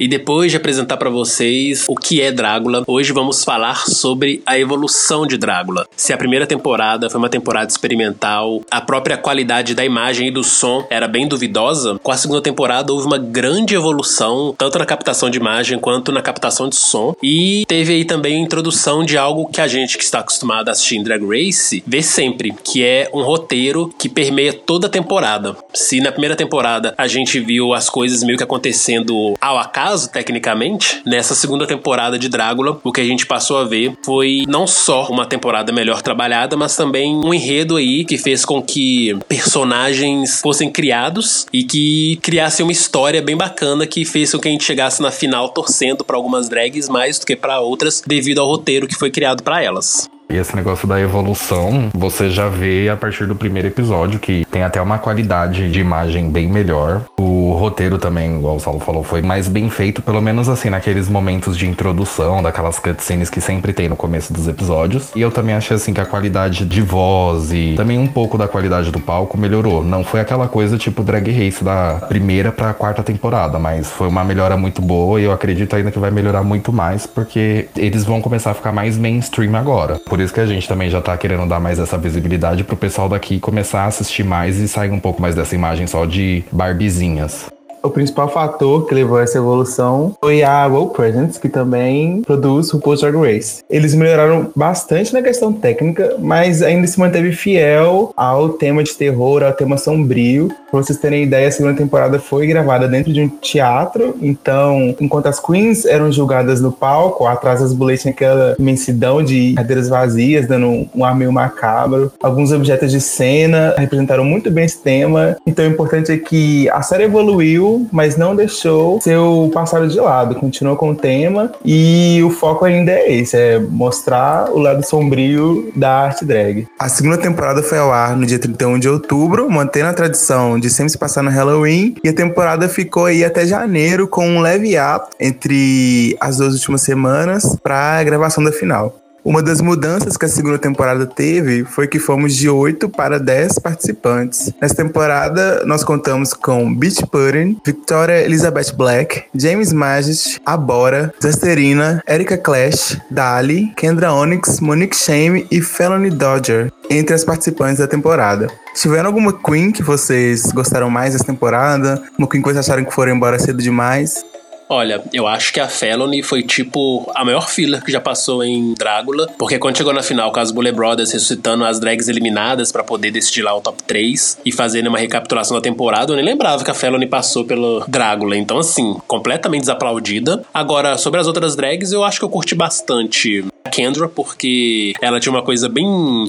[0.00, 4.56] E depois de apresentar para vocês o que é Drácula, hoje vamos falar sobre a
[4.56, 5.88] evolução de Drácula.
[5.96, 10.44] Se a primeira temporada foi uma temporada experimental, a própria qualidade da imagem e do
[10.44, 15.28] som era bem duvidosa, com a segunda temporada houve uma grande evolução, tanto na captação
[15.28, 17.16] de imagem quanto na captação de som.
[17.20, 20.72] E teve aí também a introdução de algo que a gente que está acostumado a
[20.72, 25.56] assistir em Drag Race vê sempre, que é um roteiro que permeia toda a temporada.
[25.74, 30.10] Se na primeira temporada a gente viu as coisas meio que acontecendo ao acaso, caso,
[30.10, 34.66] tecnicamente, nessa segunda temporada de Drácula, o que a gente passou a ver foi não
[34.66, 40.42] só uma temporada melhor trabalhada, mas também um enredo aí que fez com que personagens
[40.42, 44.64] fossem criados e que criassem uma história bem bacana que fez com que a gente
[44.64, 48.86] chegasse na final torcendo para algumas drags mais do que para outras, devido ao roteiro
[48.86, 50.06] que foi criado para elas.
[50.30, 54.62] E esse negócio da evolução, você já vê a partir do primeiro episódio, que tem
[54.62, 57.02] até uma qualidade de imagem bem melhor.
[57.18, 61.08] O roteiro também, igual o Saulo falou, foi mais bem feito, pelo menos assim, naqueles
[61.08, 65.10] momentos de introdução, daquelas cutscenes que sempre tem no começo dos episódios.
[65.16, 68.46] E eu também achei assim que a qualidade de voz e também um pouco da
[68.46, 69.82] qualidade do palco melhorou.
[69.82, 74.22] Não foi aquela coisa tipo Drag Race da primeira pra quarta temporada, mas foi uma
[74.22, 78.20] melhora muito boa e eu acredito ainda que vai melhorar muito mais, porque eles vão
[78.20, 79.98] começar a ficar mais mainstream agora.
[79.98, 82.76] Por por isso que a gente também já tá querendo dar mais essa visibilidade pro
[82.76, 86.42] pessoal daqui começar a assistir mais e sair um pouco mais dessa imagem só de
[86.50, 87.48] barbizinhas.
[87.82, 92.72] O principal fator que levou a essa evolução foi a World Presents, que também produz
[92.72, 93.62] o Post Drag Race.
[93.70, 99.42] Eles melhoraram bastante na questão técnica, mas ainda se manteve fiel ao tema de terror,
[99.42, 100.48] ao tema sombrio.
[100.70, 105.26] Pra vocês terem ideia, a segunda temporada foi gravada dentro de um teatro, então, enquanto
[105.26, 110.46] as queens eram julgadas no palco, atrás das boletas tinha aquela imensidão de cadeiras vazias,
[110.46, 112.12] dando um ar meio macabro.
[112.20, 115.36] Alguns objetos de cena representaram muito bem esse tema.
[115.46, 120.34] Então, o importante é que a série evoluiu mas não deixou seu passado de lado,
[120.34, 125.70] continuou com o tema e o foco ainda é esse, é mostrar o lado sombrio
[125.74, 126.66] da arte drag.
[126.78, 130.70] A segunda temporada foi ao ar no dia 31 de outubro, mantendo a tradição de
[130.70, 134.74] sempre se passar no Halloween, e a temporada ficou aí até janeiro com um leve
[134.78, 139.07] up entre as duas últimas semanas para a gravação da final.
[139.28, 143.58] Uma das mudanças que a segunda temporada teve foi que fomos de 8 para 10
[143.58, 144.50] participantes.
[144.58, 152.38] Nessa temporada, nós contamos com Beach Pudding, Victoria Elizabeth Black, James Magis, Abora, Zasterina, Erika
[152.38, 158.48] Clash, Dali, Kendra Onyx, Monique Shame e Felony Dodger, entre as participantes da temporada.
[158.74, 162.02] Tiveram alguma Queen que vocês gostaram mais dessa temporada?
[162.16, 164.24] Uma Queen que vocês acharam que foram embora cedo demais?
[164.68, 168.74] Olha, eu acho que a Felony foi tipo a maior fila que já passou em
[168.74, 172.84] Drácula, porque quando chegou na final com as Bullet Brothers ressuscitando as drags eliminadas para
[172.84, 176.62] poder decidir lá o top 3 e fazendo uma recapitulação da temporada, eu nem lembrava
[176.62, 178.36] que a Felony passou pelo Drácula.
[178.36, 180.44] Então, assim, completamente desaplaudida.
[180.52, 185.32] Agora, sobre as outras drags, eu acho que eu curti bastante Kendra, porque ela tinha
[185.32, 185.86] uma coisa bem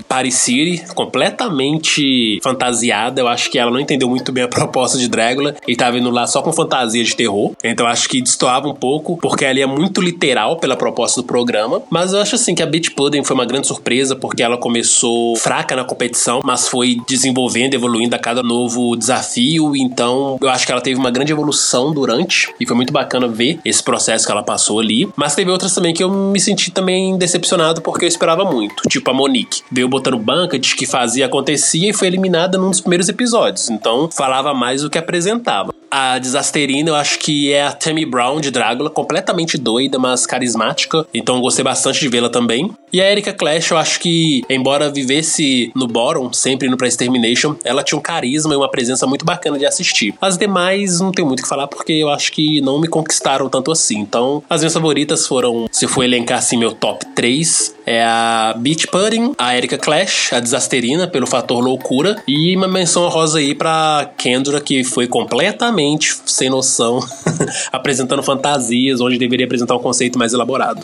[0.07, 3.21] Paris City, completamente fantasiada.
[3.21, 6.09] Eu acho que ela não entendeu muito bem a proposta de Drácula e tava indo
[6.09, 7.51] lá só com fantasia de terror.
[7.63, 11.81] Então acho que destoava um pouco, porque ela é muito literal pela proposta do programa.
[11.89, 15.35] Mas eu acho assim que a Beach Pudding foi uma grande surpresa, porque ela começou
[15.35, 19.75] fraca na competição, mas foi desenvolvendo, evoluindo a cada novo desafio.
[19.75, 23.59] Então eu acho que ela teve uma grande evolução durante, e foi muito bacana ver
[23.63, 25.09] esse processo que ela passou ali.
[25.15, 28.83] Mas teve outras também que eu me senti também decepcionado porque eu esperava muito.
[28.89, 29.61] Tipo a Monique.
[29.71, 33.69] Veio botando banca, diz que fazia, acontecia e foi eliminada num dos primeiros episódios.
[33.69, 35.73] Então falava mais do que apresentava.
[35.91, 41.05] A Desasterina, eu acho que é a Tammy Brown de Drácula, completamente doida, mas carismática.
[41.13, 42.71] Então gostei bastante de vê-la também.
[42.93, 47.55] E a Erika Clash, eu acho que, embora vivesse no bottom, sempre no pra Extermination,
[47.63, 50.13] ela tinha um carisma e uma presença muito bacana de assistir.
[50.21, 53.49] As demais não tenho muito o que falar porque eu acho que não me conquistaram
[53.49, 53.99] tanto assim.
[53.99, 58.87] Então, as minhas favoritas foram, se for elencar assim meu top 3, é a Beach
[58.87, 64.09] Pudding, a Erika Clash, a Desasterina, pelo fator loucura, e uma menção rosa aí pra
[64.17, 67.01] Kendra, que foi completamente sem noção,
[67.73, 70.81] apresentando fantasias, onde deveria apresentar um conceito mais elaborado.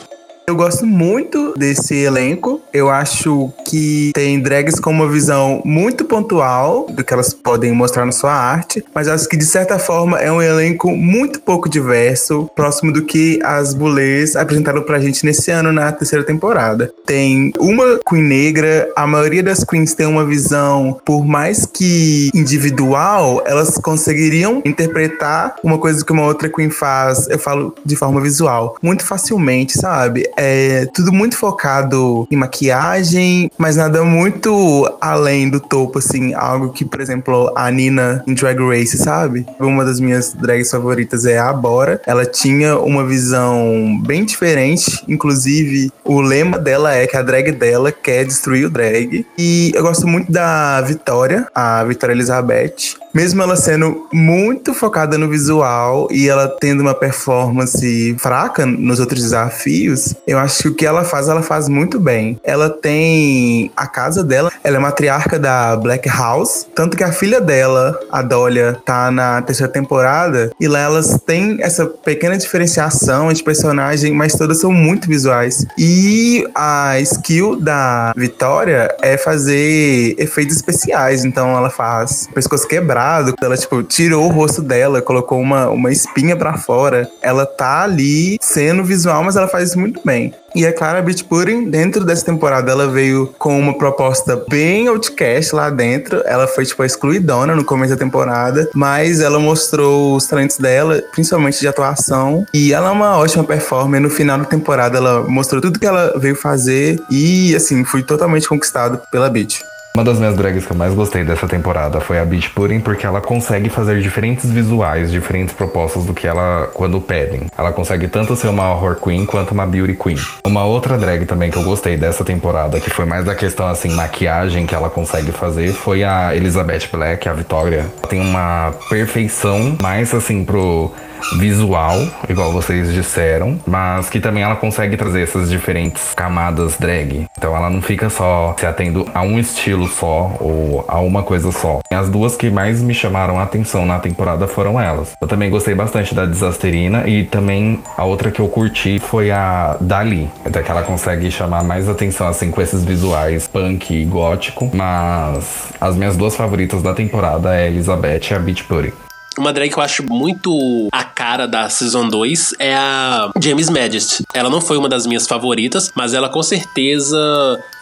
[0.48, 2.62] Eu gosto muito desse elenco.
[2.72, 8.06] Eu acho que tem drags com uma visão muito pontual do que elas podem mostrar
[8.06, 12.48] na sua arte, mas acho que de certa forma é um elenco muito pouco diverso,
[12.56, 16.94] próximo do que as bulês apresentaram pra gente nesse ano na terceira temporada.
[17.08, 23.42] Tem uma queen negra, a maioria das queens tem uma visão, por mais que individual,
[23.48, 28.78] elas conseguiriam interpretar uma coisa que uma outra queen faz, eu falo de forma visual,
[28.80, 30.30] muito facilmente, sabe?
[30.38, 36.84] É tudo muito focado em maquiagem, mas nada muito além do topo, assim, algo que,
[36.86, 39.46] por exemplo, a Nina em Drag Race, sabe?
[39.60, 42.02] Uma das minhas drags favoritas é a Bora.
[42.06, 47.92] Ela tinha uma visão bem diferente, inclusive o lema dela é que a drag dela
[47.92, 49.26] quer destruir o drag.
[49.38, 55.30] E eu gosto muito da Vitória, a Vitória Elizabeth mesmo ela sendo muito focada no
[55.30, 60.86] visual e ela tendo uma performance fraca nos outros desafios, eu acho que o que
[60.86, 62.38] ela faz, ela faz muito bem.
[62.44, 67.40] Ela tem a casa dela, ela é matriarca da Black House, tanto que a filha
[67.40, 73.42] dela, a Dolia, tá na terceira temporada e lá elas têm essa pequena diferenciação de
[73.42, 75.66] personagem, mas todas são muito visuais.
[75.78, 83.05] E a skill da Vitória é fazer efeitos especiais, então ela faz pescoço quebrado
[83.42, 87.10] ela, tipo, tirou o rosto dela, colocou uma, uma espinha para fora.
[87.22, 90.34] Ela tá ali sendo visual, mas ela faz muito bem.
[90.56, 95.70] E a Clara Pudding, dentro dessa temporada, ela veio com uma proposta bem outcast lá
[95.70, 96.22] dentro.
[96.26, 101.60] Ela foi, tipo, excluidona no começo da temporada, mas ela mostrou os talentos dela, principalmente
[101.60, 102.46] de atuação.
[102.54, 104.00] E ela é uma ótima performer.
[104.00, 107.02] No final da temporada, ela mostrou tudo que ela veio fazer.
[107.12, 109.62] E, assim, fui totalmente conquistado pela Beach.
[109.96, 113.06] Uma das minhas drags que eu mais gostei dessa temporada foi a Beach Pudding, porque
[113.06, 117.44] ela consegue fazer diferentes visuais, diferentes propostas do que ela quando pedem.
[117.58, 120.18] Ela consegue tanto ser uma horror queen quanto uma beauty queen.
[120.46, 123.90] Uma outra drag também que eu gostei dessa temporada, que foi mais da questão assim,
[123.92, 127.86] maquiagem que ela consegue fazer, foi a Elizabeth Black, a Vitória.
[128.00, 130.92] Ela tem uma perfeição mais assim pro
[131.34, 132.00] visual,
[132.30, 137.26] igual vocês disseram, mas que também ela consegue trazer essas diferentes camadas drag.
[137.38, 141.52] Então ela não fica só se atendo a um estilo só ou a uma coisa
[141.52, 141.80] só.
[141.92, 145.14] As duas que mais me chamaram a atenção na temporada foram elas.
[145.20, 149.78] Eu também gostei bastante da Desasterina e também a outra que eu curti foi a
[149.80, 154.70] Dali, até que ela consegue chamar mais atenção assim com esses visuais punk e gótico,
[154.74, 159.05] mas as minhas duas favoritas da temporada é a Elizabeth e a Beach Pudding.
[159.38, 164.24] Uma drag que eu acho muito a cara da Season 2 é a James Majesty.
[164.34, 167.18] Ela não foi uma das minhas favoritas, mas ela com certeza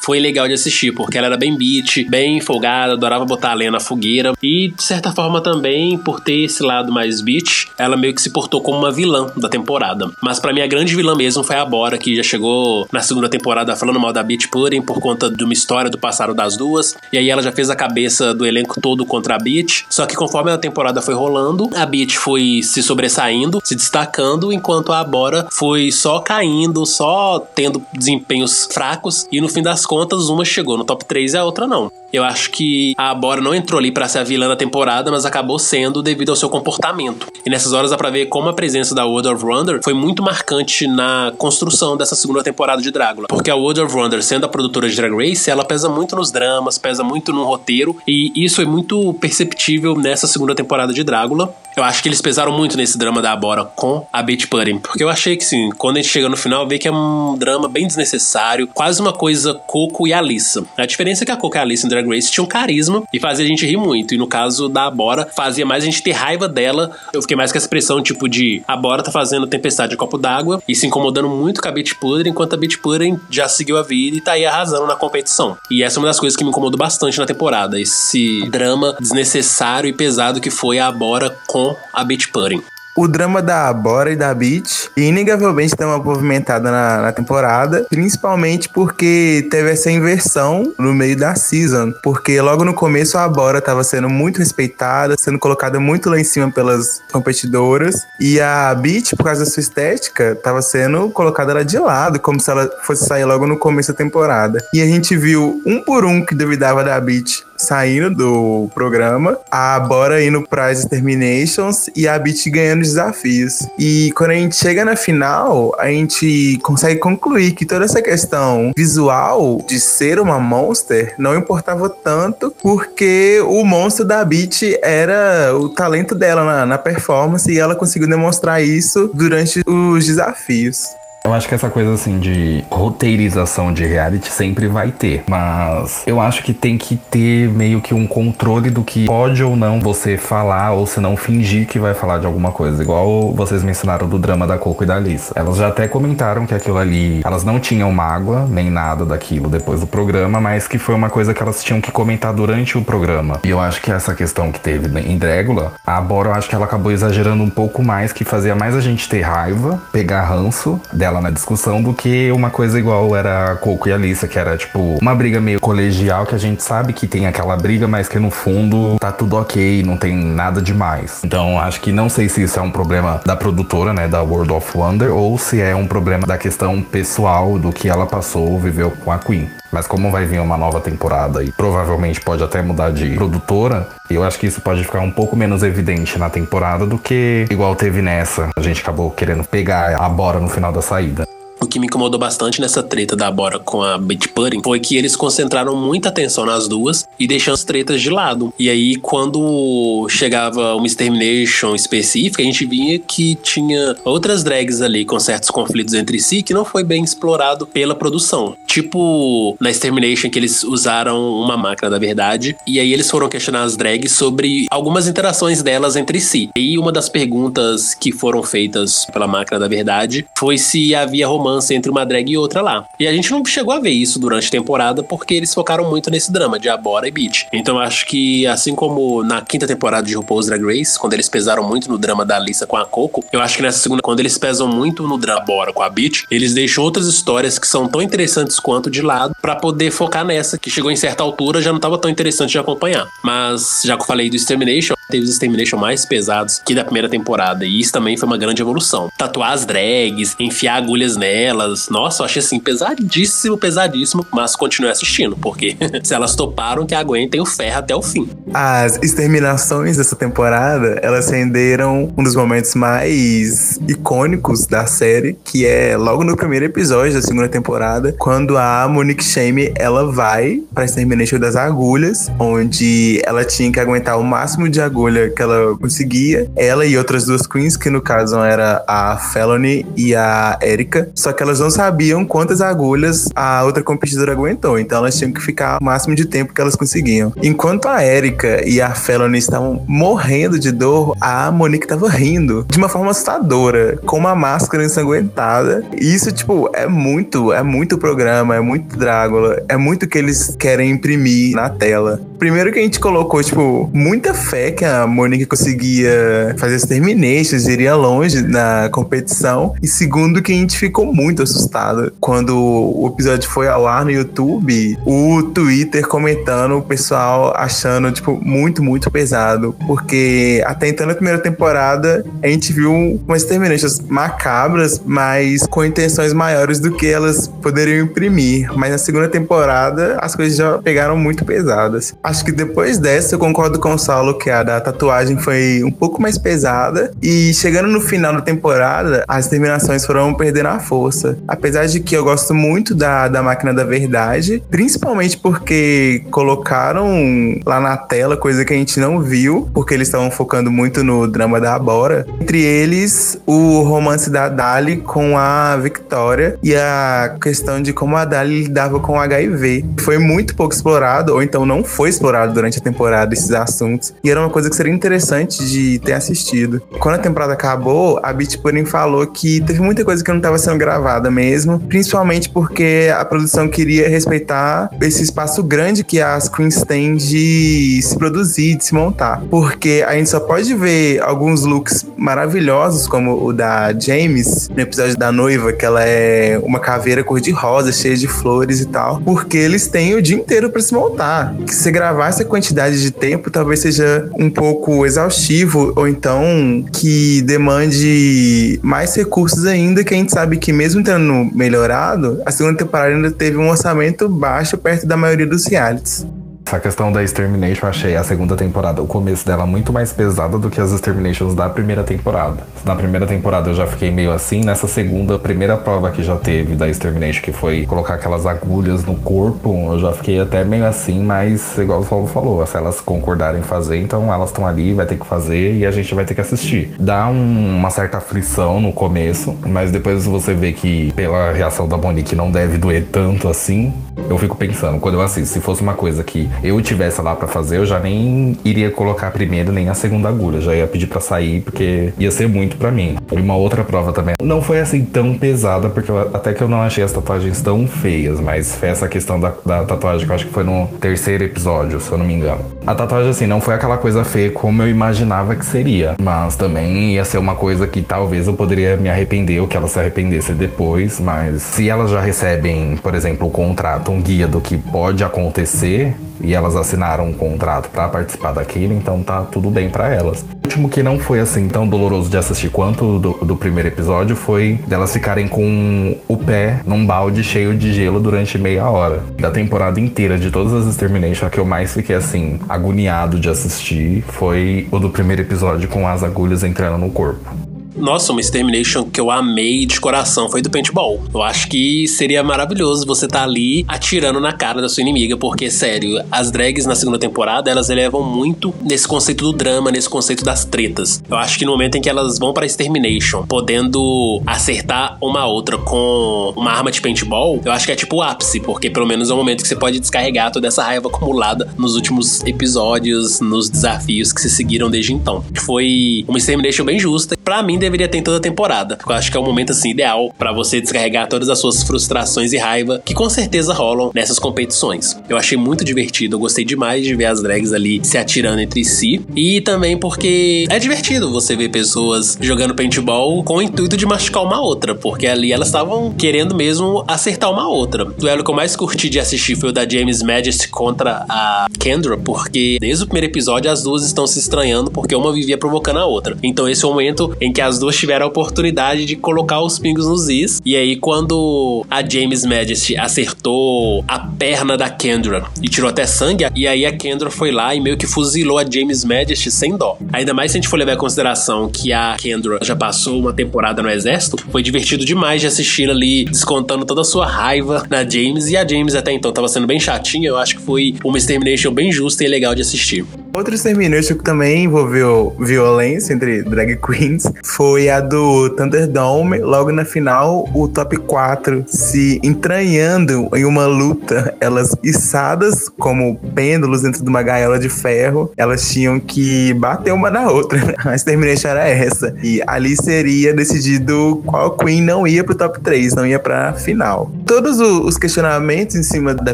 [0.04, 3.72] foi legal de assistir, porque ela era bem beat, bem folgada, adorava botar a lenha
[3.72, 4.34] na fogueira.
[4.44, 8.30] E, de certa forma, também, por ter esse lado mais beat, ela meio que se
[8.30, 10.12] portou como uma vilã da temporada.
[10.22, 13.30] Mas para mim, a grande vilã mesmo foi a Bora, que já chegou na segunda
[13.30, 16.98] temporada falando mal da Beat Pudding por conta de uma história do passado das duas.
[17.12, 19.86] E aí ela já fez a cabeça do elenco todo contra a Beat.
[19.90, 24.92] Só que conforme a temporada foi rolando, a Beat foi se sobressaindo, se destacando, enquanto
[24.92, 29.28] a Bora foi só caindo, só tendo desempenhos fracos.
[29.32, 29.93] E no fim das contas,
[30.30, 31.92] uma chegou no top 3 e a outra não.
[32.14, 35.26] Eu acho que a Bora não entrou ali para ser a vilã da temporada, mas
[35.26, 37.28] acabou sendo devido ao seu comportamento.
[37.44, 40.22] E nessas horas dá pra ver como a presença da World of Wonder foi muito
[40.22, 43.28] marcante na construção dessa segunda temporada de Drácula.
[43.28, 46.32] Porque a World of Wonder, sendo a produtora de Drag Race, ela pesa muito nos
[46.32, 51.52] dramas, pesa muito no roteiro, e isso é muito perceptível nessa segunda temporada de Drácula.
[51.76, 55.04] Eu acho que eles pesaram muito nesse drama da Bora com a Beach Pudding, porque
[55.04, 57.68] eu achei que sim, quando a gente chega no final, vê que é um drama
[57.68, 60.64] bem desnecessário, quase uma coisa Coco e Alissa.
[60.78, 63.20] A diferença é que a Coco e a Alissa em Drag Race tinham carisma e
[63.20, 66.12] fazia a gente rir muito, e no caso da Bora, fazia mais a gente ter
[66.12, 66.92] raiva dela.
[67.14, 70.18] Eu fiquei mais com essa expressão tipo de a Bora tá fazendo tempestade de copo
[70.18, 73.78] d'água e se incomodando muito com a Beach Pudding, enquanto a Beach Pudding já seguiu
[73.78, 75.58] a vida e tá aí arrasando na competição.
[75.70, 79.90] E essa é uma das coisas que me incomodou bastante na temporada, esse drama desnecessário
[79.90, 82.64] e pesado que foi a Bora com a Beach Pudding.
[82.96, 88.70] O drama da Bora e da Beach inegavelmente deu uma movimentada na, na, temporada, principalmente
[88.70, 91.92] porque teve essa inversão no meio da season.
[92.04, 96.24] Porque logo no começo a Bora estava sendo muito respeitada, sendo colocada muito lá em
[96.24, 101.64] cima pelas competidoras, e a Beach, por causa da sua estética, estava sendo colocada lá
[101.64, 104.64] de lado, como se ela fosse sair logo no começo da temporada.
[104.72, 109.80] E a gente viu um por um que duvidava da Beach saindo do programa, a
[109.80, 113.60] Bora indo para as Terminations e a Beat ganhando desafios.
[113.78, 118.72] E quando a gente chega na final, a gente consegue concluir que toda essa questão
[118.76, 125.70] visual de ser uma monster não importava tanto, porque o monstro da Beat era o
[125.70, 130.88] talento dela na, na performance e ela conseguiu demonstrar isso durante os desafios.
[131.26, 136.20] Eu acho que essa coisa assim de roteirização de reality sempre vai ter, mas eu
[136.20, 140.18] acho que tem que ter meio que um controle do que pode ou não você
[140.18, 144.20] falar ou se não fingir que vai falar de alguma coisa, igual vocês mencionaram do
[144.20, 145.32] drama da Coco e da Alissa.
[145.34, 149.80] Elas já até comentaram que aquilo ali, elas não tinham mágoa nem nada daquilo depois
[149.80, 153.40] do programa, mas que foi uma coisa que elas tinham que comentar durante o programa.
[153.46, 156.56] E eu acho que essa questão que teve em Drégula, a Bora eu acho que
[156.56, 160.82] ela acabou exagerando um pouco mais, que fazia mais a gente ter raiva, pegar ranço
[160.92, 164.58] dela ela na discussão do que uma coisa igual era Coco e Alissa, que era
[164.58, 168.20] tipo uma briga meio colegial que a gente sabe que tem aquela briga, mas que
[168.20, 171.22] no fundo tá tudo ok, não tem nada demais.
[171.24, 174.52] Então acho que não sei se isso é um problema da produtora, né, da World
[174.52, 178.92] of Wonder, ou se é um problema da questão pessoal do que ela passou, viveu
[178.92, 179.50] com a Queen.
[179.74, 184.24] Mas como vai vir uma nova temporada e provavelmente pode até mudar de produtora, eu
[184.24, 188.00] acho que isso pode ficar um pouco menos evidente na temporada do que igual teve
[188.00, 188.50] nessa.
[188.56, 191.26] A gente acabou querendo pegar a Bora no final da saída.
[191.64, 194.98] O que me incomodou bastante nessa treta da Bora com a Betty Pudding foi que
[194.98, 198.54] eles concentraram muita atenção nas duas e deixando as tretas de lado.
[198.60, 205.06] E aí, quando chegava uma Extermination específica, a gente via que tinha outras drags ali
[205.06, 208.58] com certos conflitos entre si que não foi bem explorado pela produção.
[208.68, 213.64] Tipo, na Extermination que eles usaram uma máquina da verdade e aí eles foram questionar
[213.64, 216.50] as drags sobre algumas interações delas entre si.
[216.58, 221.53] E uma das perguntas que foram feitas pela máquina da verdade foi se havia romance
[221.54, 222.86] romance entre uma drag e outra lá.
[223.00, 226.10] E a gente não chegou a ver isso durante a temporada porque eles focaram muito
[226.10, 227.48] nesse drama de Abora e Beach.
[227.54, 231.64] Então acho que, assim como na quinta temporada de RuPaul's Drag Race, quando eles pesaram
[231.64, 234.38] muito no drama da Alissa com a Coco, eu acho que nessa segunda, quando eles
[234.38, 238.02] pesam muito no drama Bora com a Beach, eles deixam outras histórias que são tão
[238.02, 241.80] interessantes quanto de lado para poder focar nessa, que chegou em certa altura já não
[241.80, 243.08] tava tão interessante de acompanhar.
[243.24, 247.10] Mas já que eu falei do Extermination, teve os Extermination mais pesados que da primeira
[247.10, 249.12] temporada, e isso também foi uma grande evolução.
[249.18, 255.36] Tatuar as drags, enfiar agulhas nelas, nossa, eu achei assim pesadíssimo, pesadíssimo, mas continuei assistindo,
[255.36, 258.30] porque se elas toparam que aguentem o ferro até o fim.
[258.54, 265.98] As exterminações dessa temporada, elas renderam um dos momentos mais icônicos da série, que é
[265.98, 271.40] logo no primeiro episódio da segunda temporada, quando a Monique Shame, ela vai pra Extermination
[271.40, 276.50] das Agulhas, onde ela tinha que aguentar o máximo de agulha que ela conseguia.
[276.56, 281.10] Ela e outras duas queens, que no caso era a Felony e a Erika.
[281.16, 284.78] Só que elas não sabiam quantas agulhas a outra competidora aguentou.
[284.80, 287.34] Então elas tinham que ficar o máximo de tempo que elas conseguiam.
[287.42, 292.78] Enquanto a Erika e a Felony estavam morrendo de dor, a Monique tava rindo de
[292.78, 295.84] uma forma assustadora, com uma máscara ensanguentada.
[296.00, 300.56] E isso, tipo, é muito, é muito programa, é muito Drácula, é muito que eles
[300.58, 302.20] querem imprimir na tela.
[302.38, 307.68] Primeiro que a gente colocou, tipo, muita fé que a Monique conseguia fazer as terminations,
[307.68, 309.74] iria longe na competição.
[309.82, 314.12] E segundo, que a gente ficou muito assustado quando o episódio foi ao ar no
[314.12, 319.76] YouTube, o Twitter comentando, o pessoal achando, tipo, muito, muito pesado.
[319.86, 326.34] Porque até então, na primeira temporada, a gente viu umas terminations macabras, mas com intenções
[326.34, 328.72] maiores do que elas poderiam imprimir.
[328.76, 332.16] Mas na segunda temporada, as coisas já pegaram muito pesadas.
[332.24, 335.92] Acho que depois dessa, eu concordo com o Saulo que a da tatuagem foi um
[335.92, 337.12] pouco mais pesada.
[337.22, 341.03] E chegando no final da temporada, as terminações foram perdendo a força.
[341.48, 347.80] Apesar de que eu gosto muito da, da máquina da verdade, principalmente porque colocaram lá
[347.80, 351.60] na tela coisa que a gente não viu, porque eles estavam focando muito no drama
[351.60, 352.26] da Abora.
[352.40, 358.26] Entre eles, o romance da Dali com a Victoria e a questão de como a
[358.26, 359.86] Dali lidava com o HIV.
[360.00, 364.14] Foi muito pouco explorado, ou então não foi explorado durante a temporada esses assuntos.
[364.24, 366.82] E era uma coisa que seria interessante de ter assistido.
[367.00, 370.58] Quando a temporada acabou, a Beat Pudding falou que teve muita coisa que não estava
[370.58, 370.93] sendo gravada
[371.32, 378.00] mesmo, principalmente porque a produção queria respeitar esse espaço grande que as queens têm de
[378.02, 379.42] se produzir, de se montar.
[379.50, 385.18] Porque a gente só pode ver alguns looks maravilhosos, como o da James, no episódio
[385.18, 389.88] da noiva, que ela é uma caveira cor-de-rosa, cheia de flores e tal, porque eles
[389.88, 391.56] têm o dia inteiro para se montar.
[391.66, 396.84] Que se gravar essa quantidade de tempo, talvez seja um pouco pouco exaustivo ou então
[396.92, 402.80] que demande mais recursos ainda, que a gente sabe que mesmo tendo melhorado, a segunda
[402.80, 406.26] temporada ainda teve um orçamento baixo perto da maioria dos realities.
[406.66, 410.58] Essa questão da Extermination, eu achei a segunda temporada, o começo dela, muito mais pesada
[410.58, 412.64] do que as Exterminations da primeira temporada.
[412.84, 416.76] Na primeira temporada eu já fiquei meio assim, nessa segunda, primeira prova que já teve
[416.76, 421.22] da Extermination, que foi colocar aquelas agulhas no corpo, eu já fiquei até meio assim,
[421.22, 425.06] mas igual o Paulo falou, se elas concordarem em fazer, então elas estão ali, vai
[425.06, 426.96] ter que fazer e a gente vai ter que assistir.
[427.00, 431.98] Dá um, uma certa aflição no começo, mas depois você vê que pela reação da
[431.98, 433.94] Monique não deve doer tanto assim,
[434.30, 437.48] eu fico pensando, quando eu assisto, se fosse uma coisa que eu tivesse lá para
[437.48, 441.08] fazer, eu já nem iria colocar a primeira nem a segunda agulha, já ia pedir
[441.08, 443.18] para sair porque ia ser muito para mim.
[443.32, 446.68] E uma outra prova também não foi assim tão pesada, porque eu, até que eu
[446.68, 450.36] não achei as tatuagens tão feias, mas foi essa questão da, da tatuagem que eu
[450.36, 452.62] acho que foi no terceiro episódio, se eu não me engano.
[452.86, 456.16] A tatuagem, assim, não foi aquela coisa feia como eu imaginava que seria.
[456.22, 459.88] Mas também ia ser uma coisa que talvez eu poderia me arrepender ou que ela
[459.88, 461.20] se arrependesse depois.
[461.20, 466.14] Mas se elas já recebem, por exemplo, o contrato, um guia do que pode acontecer,
[466.44, 470.42] e elas assinaram um contrato para participar daquilo, então tá tudo bem para elas.
[470.42, 474.36] O último que não foi assim tão doloroso de assistir quanto do, do primeiro episódio
[474.36, 479.24] foi delas ficarem com o pé num balde cheio de gelo durante meia hora.
[479.40, 483.50] Da temporada inteira de todas as Extermination, a que eu mais fiquei assim, agoniado de
[483.50, 487.73] assistir foi o do primeiro episódio com as agulhas entrando no corpo.
[487.96, 491.24] Nossa, uma Extermination que eu amei de coração foi do paintball.
[491.34, 495.38] Eu acho que seria maravilhoso você estar tá ali atirando na cara da sua inimiga,
[495.38, 500.10] porque, sério, as drags na segunda temporada, elas elevam muito nesse conceito do drama, nesse
[500.10, 501.22] conceito das tretas.
[501.30, 505.78] Eu acho que no momento em que elas vão pra Extermination, podendo acertar uma outra
[505.78, 509.30] com uma arma de paintball, eu acho que é tipo o ápice, porque pelo menos
[509.30, 513.70] é o momento que você pode descarregar toda essa raiva acumulada nos últimos episódios, nos
[513.70, 515.44] desafios que se seguiram desde então.
[515.66, 517.38] Foi uma Extermination bem justa.
[517.44, 518.96] Pra mim, deveria ter em toda a temporada.
[518.96, 521.84] Porque eu acho que é o momento assim ideal para você descarregar todas as suas
[521.84, 525.18] frustrações e raiva que com certeza rolam nessas competições.
[525.30, 528.84] Eu achei muito divertido, eu gostei demais de ver as drags ali se atirando entre
[528.84, 534.06] si e também porque é divertido você ver pessoas jogando paintball com o intuito de
[534.06, 538.06] machucar uma outra, porque ali elas estavam querendo mesmo acertar uma outra.
[538.06, 541.68] O duelo que eu mais curti de assistir foi o da James Majesty contra a
[541.80, 545.98] Kendra, porque desde o primeiro episódio as duas estão se estranhando porque uma vivia provocando
[545.98, 546.38] a outra.
[546.42, 549.60] Então esse é o momento em que as as duas tiveram a oportunidade de colocar
[549.62, 550.62] os pingos nos is.
[550.64, 556.46] E aí, quando a James Majesty acertou a perna da Kendra e tirou até sangue,
[556.56, 559.98] e aí a Kendra foi lá e meio que fuzilou a James Majesty sem dó.
[560.12, 563.34] Ainda mais se a gente for levar em consideração que a Kendra já passou uma
[563.34, 568.08] temporada no exército, foi divertido demais de assistir ali, descontando toda a sua raiva na
[568.08, 568.50] James.
[568.50, 570.30] E a James até então tava sendo bem chatinha.
[570.30, 573.04] Eu acho que foi uma extermination bem justa e legal de assistir.
[573.36, 579.40] Outro extermination que também envolveu violência entre drag queens foi a do Thunderdome.
[579.40, 584.36] Logo na final, o top 4 se entranhando em uma luta.
[584.40, 588.32] Elas içadas como pêndulos dentro de uma gaiola de ferro.
[588.38, 590.60] Elas tinham que bater uma na outra.
[590.86, 592.16] A extermination era essa.
[592.22, 597.12] E ali seria decidido qual queen não ia pro top 3, não ia pra final.
[597.26, 599.34] Todos os questionamentos em cima da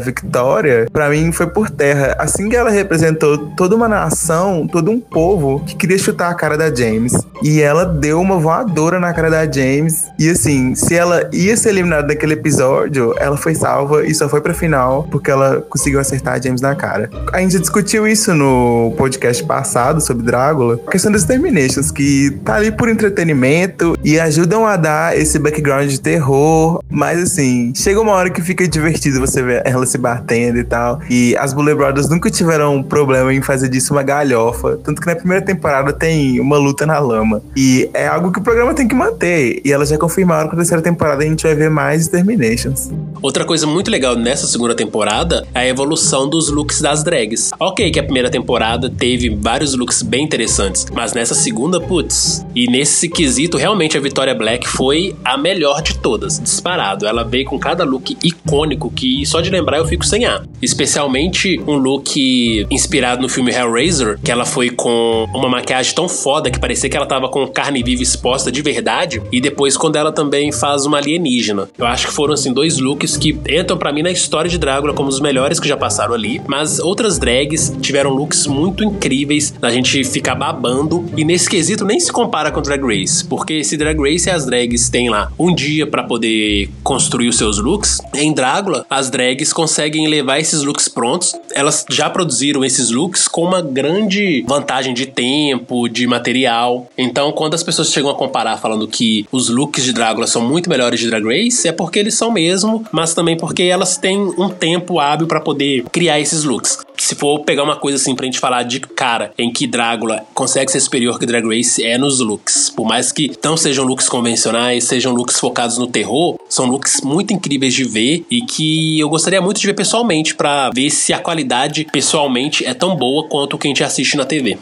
[0.00, 2.16] Victoria, para mim, foi por terra.
[2.18, 6.56] Assim que ela representou toda uma nação, todo um povo que queria chutar a cara
[6.56, 7.12] da James.
[7.42, 10.06] E ela deu uma voadora na cara da James.
[10.18, 14.40] E assim, se ela ia ser eliminada daquele episódio, ela foi salva e só foi
[14.40, 17.10] pra final porque ela conseguiu acertar a James na cara.
[17.32, 20.78] A gente discutiu isso no podcast passado sobre Drácula.
[20.86, 25.88] A questão das Terminations, que tá ali por entretenimento e ajudam a dar esse background
[25.88, 26.82] de terror.
[26.88, 31.00] Mas assim, chega uma hora que fica divertido você ver ela se batendo e tal.
[31.08, 34.78] E as Bullet Brothers nunca tiveram problema em fazer disso uma galhofa.
[34.84, 37.42] Tanto que na primeira temporada tem uma luta na lama.
[37.56, 39.60] E é algo que o programa tem que manter.
[39.64, 42.90] E elas já confirmaram que na terceira temporada a gente vai ver mais Terminations.
[43.22, 47.50] Outra coisa muito legal nessa segunda temporada é a evolução dos looks das drags.
[47.58, 52.44] Ok, que a primeira temporada teve vários looks bem interessantes, mas nessa segunda, putz.
[52.54, 57.06] E nesse quesito, realmente a Victoria Black foi a melhor de todas, disparado.
[57.06, 60.44] Ela veio com cada look icônico que só de lembrar eu fico sem ar.
[60.62, 66.50] Especialmente um look inspirado no filme Hellraiser, que ela foi com uma maquiagem tão foda
[66.50, 69.22] que parecia que ela tava com carne viva exposta de verdade.
[69.30, 71.68] E depois quando ela também faz uma alienígena.
[71.78, 74.92] Eu acho que foram assim dois looks que entram para mim na história de Drácula
[74.92, 76.42] como os melhores que já passaram ali.
[76.46, 81.04] Mas outras drags tiveram looks muito incríveis da gente ficar babando.
[81.16, 84.88] E nesse quesito nem se compara com Drag Race, porque se Drag Race as drags
[84.88, 90.08] têm lá um dia para poder construir os seus looks, em Drácula as drags conseguem
[90.08, 91.34] levar esses looks prontos.
[91.54, 96.88] Elas já produziram esses looks com uma grande vantagem de tempo, de material.
[96.96, 100.68] Então, quando as pessoas chegam a comparar falando que os looks de Drácula são muito
[100.68, 104.48] melhores de Drag Race, é porque eles são mesmo, mas também porque elas têm um
[104.48, 106.78] tempo hábil para poder criar esses looks.
[107.00, 110.70] Se for pegar uma coisa assim pra gente falar de cara em que Drácula consegue
[110.70, 112.70] ser superior que Drag Race é nos looks.
[112.70, 117.32] Por mais que não sejam looks convencionais, sejam looks focados no terror, são looks muito
[117.32, 121.18] incríveis de ver e que eu gostaria muito de ver pessoalmente para ver se a
[121.18, 124.58] qualidade pessoalmente é tão boa quanto o que a gente assiste na TV.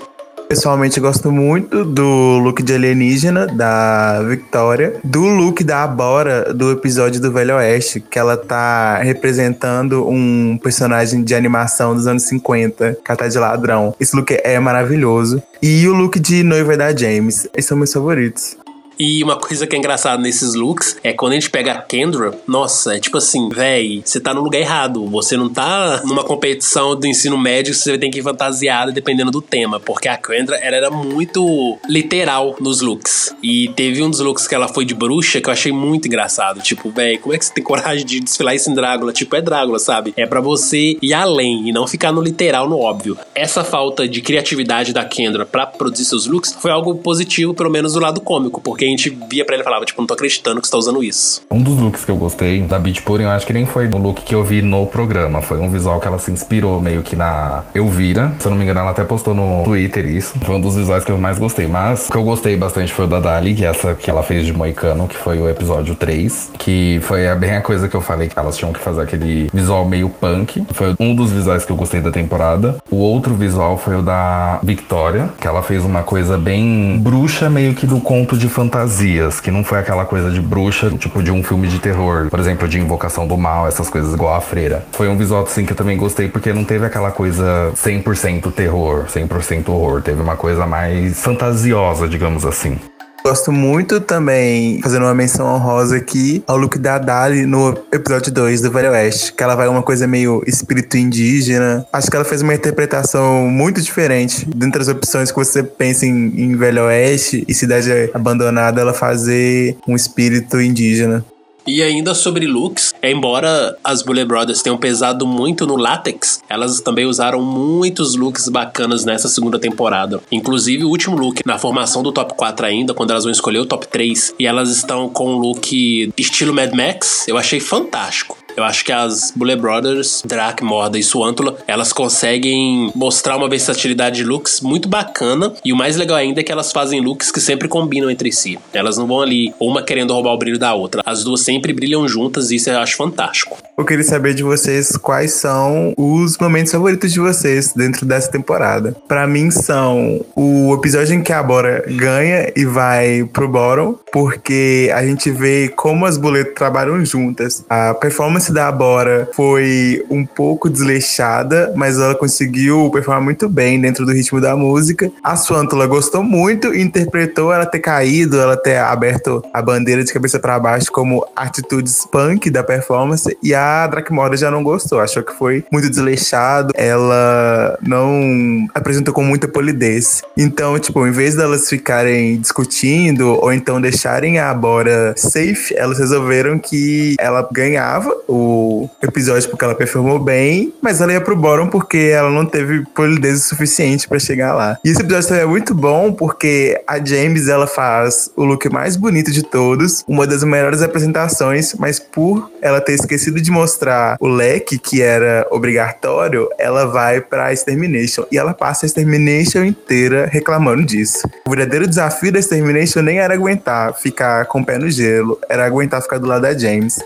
[0.49, 7.21] Pessoalmente, gosto muito do look de alienígena da Victoria, do look da Abora do episódio
[7.21, 13.29] do Velho Oeste, que ela tá representando um personagem de animação dos anos 50, cata
[13.29, 13.95] de ladrão.
[14.01, 15.43] Esse look é maravilhoso.
[15.61, 17.47] E o look de noiva da James.
[17.53, 18.57] Esses são meus favoritos.
[18.99, 22.33] E uma coisa que é engraçada nesses looks é quando a gente pega a Kendra,
[22.47, 25.07] nossa, é tipo assim, véi, você tá no lugar errado.
[25.07, 29.31] Você não tá numa competição do ensino médio que você tem que ir fantasiada dependendo
[29.31, 29.79] do tema.
[29.79, 33.35] Porque a Kendra, ela era muito literal nos looks.
[33.43, 36.61] E teve um dos looks que ela foi de bruxa que eu achei muito engraçado.
[36.61, 39.13] Tipo, véi, como é que você tem coragem de desfilar isso em Drácula?
[39.13, 40.13] Tipo, é Drácula, sabe?
[40.17, 43.17] É para você ir além e não ficar no literal, no óbvio.
[43.35, 47.93] Essa falta de criatividade da Kendra para produzir seus looks foi algo positivo, pelo menos
[47.93, 50.67] do lado cômico, porque gente via pra ele e falava, tipo, não tô acreditando que
[50.67, 51.43] você tá usando isso.
[51.51, 53.99] Um dos looks que eu gostei da Beach Pudding, eu acho que nem foi o
[53.99, 57.17] look que eu vi no programa, foi um visual que ela se inspirou meio que
[57.17, 58.33] na Elvira.
[58.39, 60.39] Se eu não me engano, ela até postou no Twitter isso.
[60.41, 61.67] Foi um dos visuais que eu mais gostei.
[61.67, 64.23] Mas o que eu gostei bastante foi o da Dali, que é essa que ela
[64.23, 68.01] fez de Moicano, que foi o episódio 3, que foi bem a coisa que eu
[68.01, 70.65] falei que elas tinham que fazer aquele visual meio punk.
[70.73, 72.77] Foi um dos visuais que eu gostei da temporada.
[72.91, 77.75] O outro visual foi o da Victoria, que ela fez uma coisa bem bruxa, meio
[77.75, 78.49] que do conto de
[78.79, 82.39] fantasias, que não foi aquela coisa de bruxa, tipo de um filme de terror, por
[82.39, 84.87] exemplo, de invocação do mal, essas coisas igual a freira.
[84.93, 89.07] Foi um visual assim que eu também gostei porque não teve aquela coisa 100% terror,
[89.07, 92.79] 100% horror, teve uma coisa mais fantasiosa, digamos assim.
[93.25, 98.63] Gosto muito também, fazendo uma menção honrosa aqui, ao look da Dali no episódio 2
[98.63, 101.87] do Velho Oeste, que ela vai uma coisa meio espírito indígena.
[101.93, 104.47] Acho que ela fez uma interpretação muito diferente.
[104.49, 109.77] Dentre as opções que você pensa em, em Velho Oeste e Cidade Abandonada, ela fazer
[109.87, 111.25] um espírito indígena.
[111.69, 117.05] E ainda sobre looks, embora as Bullet Brothers tenham pesado muito no látex, elas também
[117.05, 120.19] usaram muitos looks bacanas nessa segunda temporada.
[120.33, 123.67] Inclusive o último look na formação do top 4 ainda, quando elas vão escolher o
[123.67, 128.38] top 3, e elas estão com um look estilo Mad Max, eu achei fantástico.
[128.59, 134.17] Eu acho que as Bullet Brothers, Drac, Morda e Suantula, elas conseguem mostrar uma versatilidade
[134.17, 135.55] de looks muito bacana.
[135.65, 138.59] E o mais legal ainda é que elas fazem looks que sempre combinam entre si.
[138.73, 141.05] Elas não vão ali uma querendo roubar o brilho da outra.
[141.07, 143.68] As duas sempre brilham juntas e isso eu acho fantástico.
[143.79, 148.97] Eu queria saber de vocês quais são os momentos favoritos de vocês dentro dessa temporada.
[149.07, 154.91] Para mim são o episódio em que a Bora ganha e vai pro bottom, porque
[154.93, 157.65] a gente vê como as boletas trabalham juntas.
[157.71, 164.05] A performance da Bora foi um pouco desleixada, mas ela conseguiu performar muito bem dentro
[164.05, 165.09] do ritmo da música.
[165.23, 170.13] A Swantula gostou muito e interpretou ela ter caído, ela ter aberto a bandeira de
[170.13, 173.39] cabeça para baixo como atitudes punk da performance.
[173.41, 176.73] E a Drakmora já não gostou, achou que foi muito desleixado.
[176.75, 180.23] Ela não apresentou com muita polidez.
[180.37, 186.59] Então, tipo, em vez delas ficarem discutindo ou então deixarem a Bora safe, elas resolveram
[186.59, 192.11] que ela ganhava o episódio porque ela performou bem, mas ela ia pro bottom porque
[192.13, 194.79] ela não teve polidez o suficiente para chegar lá.
[194.85, 198.97] E esse episódio também é muito bom porque a James ela faz o look mais
[198.97, 204.29] bonito de todos, uma das melhores apresentações, mas por ela ter esquecido de mostrar o
[204.29, 210.85] leque que era obrigatório, ela vai pra Extermination e ela passa a Extermination inteira reclamando
[210.85, 211.29] disso.
[211.47, 215.67] O verdadeiro desafio da Extermination nem era aguentar ficar com o pé no gelo, era
[215.67, 216.99] aguentar ficar do lado da James.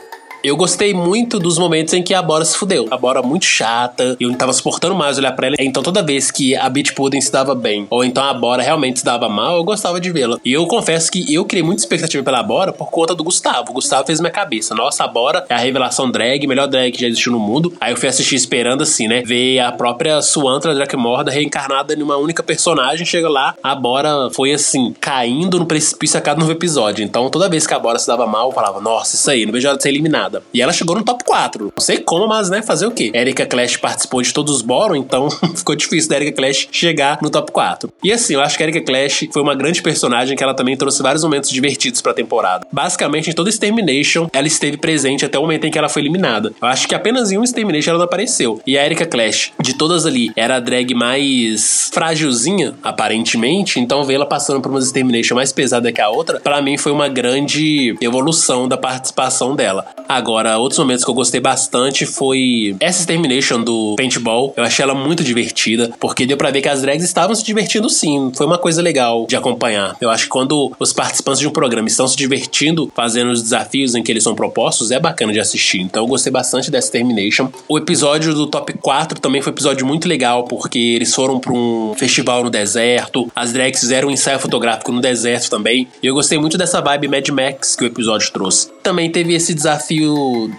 [0.44, 2.88] Eu gostei muito dos momentos em que a Bora se fudeu.
[2.90, 5.56] A Bora muito chata, eu não tava suportando mais olhar pra ela.
[5.60, 8.98] Então toda vez que a Beach Pudding se dava bem, ou então a Bora realmente
[8.98, 10.38] se dava mal, eu gostava de vê-la.
[10.44, 13.70] E eu confesso que eu criei muita expectativa pela Bora por conta do Gustavo.
[13.70, 14.74] O Gustavo fez minha cabeça.
[14.74, 17.72] Nossa, a Bora é a revelação drag, melhor drag que já existiu no mundo.
[17.80, 19.22] Aí eu fui assistir esperando assim, né?
[19.24, 23.06] Ver a própria Suantra Morda reencarnada em uma única personagem.
[23.06, 27.04] Chega lá, a Bora foi assim, caindo no precipício a cada novo episódio.
[27.04, 29.52] Então toda vez que a Bora se dava mal, eu falava, nossa, isso aí, não
[29.52, 30.31] vejo de ser eliminada.
[30.54, 31.72] E ela chegou no top 4.
[31.76, 33.10] Não sei como, mas né, fazer o quê?
[33.14, 37.30] Erika Clash participou de todos os Boron, então ficou difícil da Erika Clash chegar no
[37.30, 37.92] top 4.
[38.02, 40.76] E assim, eu acho que a Erika Clash foi uma grande personagem que ela também
[40.76, 42.66] trouxe vários momentos divertidos pra temporada.
[42.72, 46.52] Basicamente, em todo Extermination, ela esteve presente até o momento em que ela foi eliminada.
[46.60, 48.60] Eu acho que apenas em um Extermination ela não apareceu.
[48.66, 54.14] E a Erika Clash, de todas ali, era a drag mais frágilzinha, aparentemente, então ver
[54.14, 57.96] ela passando por uma Extermination mais pesada que a outra, para mim foi uma grande
[58.00, 59.86] evolução da participação dela.
[60.22, 64.54] Agora, outros momentos que eu gostei bastante foi essa Termination do Paintball.
[64.56, 67.90] Eu achei ela muito divertida, porque deu pra ver que as drags estavam se divertindo
[67.90, 68.30] sim.
[68.36, 69.96] Foi uma coisa legal de acompanhar.
[70.00, 73.96] Eu acho que quando os participantes de um programa estão se divertindo, fazendo os desafios
[73.96, 75.80] em que eles são propostos, é bacana de assistir.
[75.80, 77.48] Então eu gostei bastante dessa Termination.
[77.68, 81.52] O episódio do Top 4 também foi um episódio muito legal, porque eles foram pra
[81.52, 85.88] um festival no deserto, as drags fizeram um ensaio fotográfico no deserto também.
[86.00, 88.68] E eu gostei muito dessa vibe Mad Max que o episódio trouxe.
[88.84, 90.11] também teve esse desafio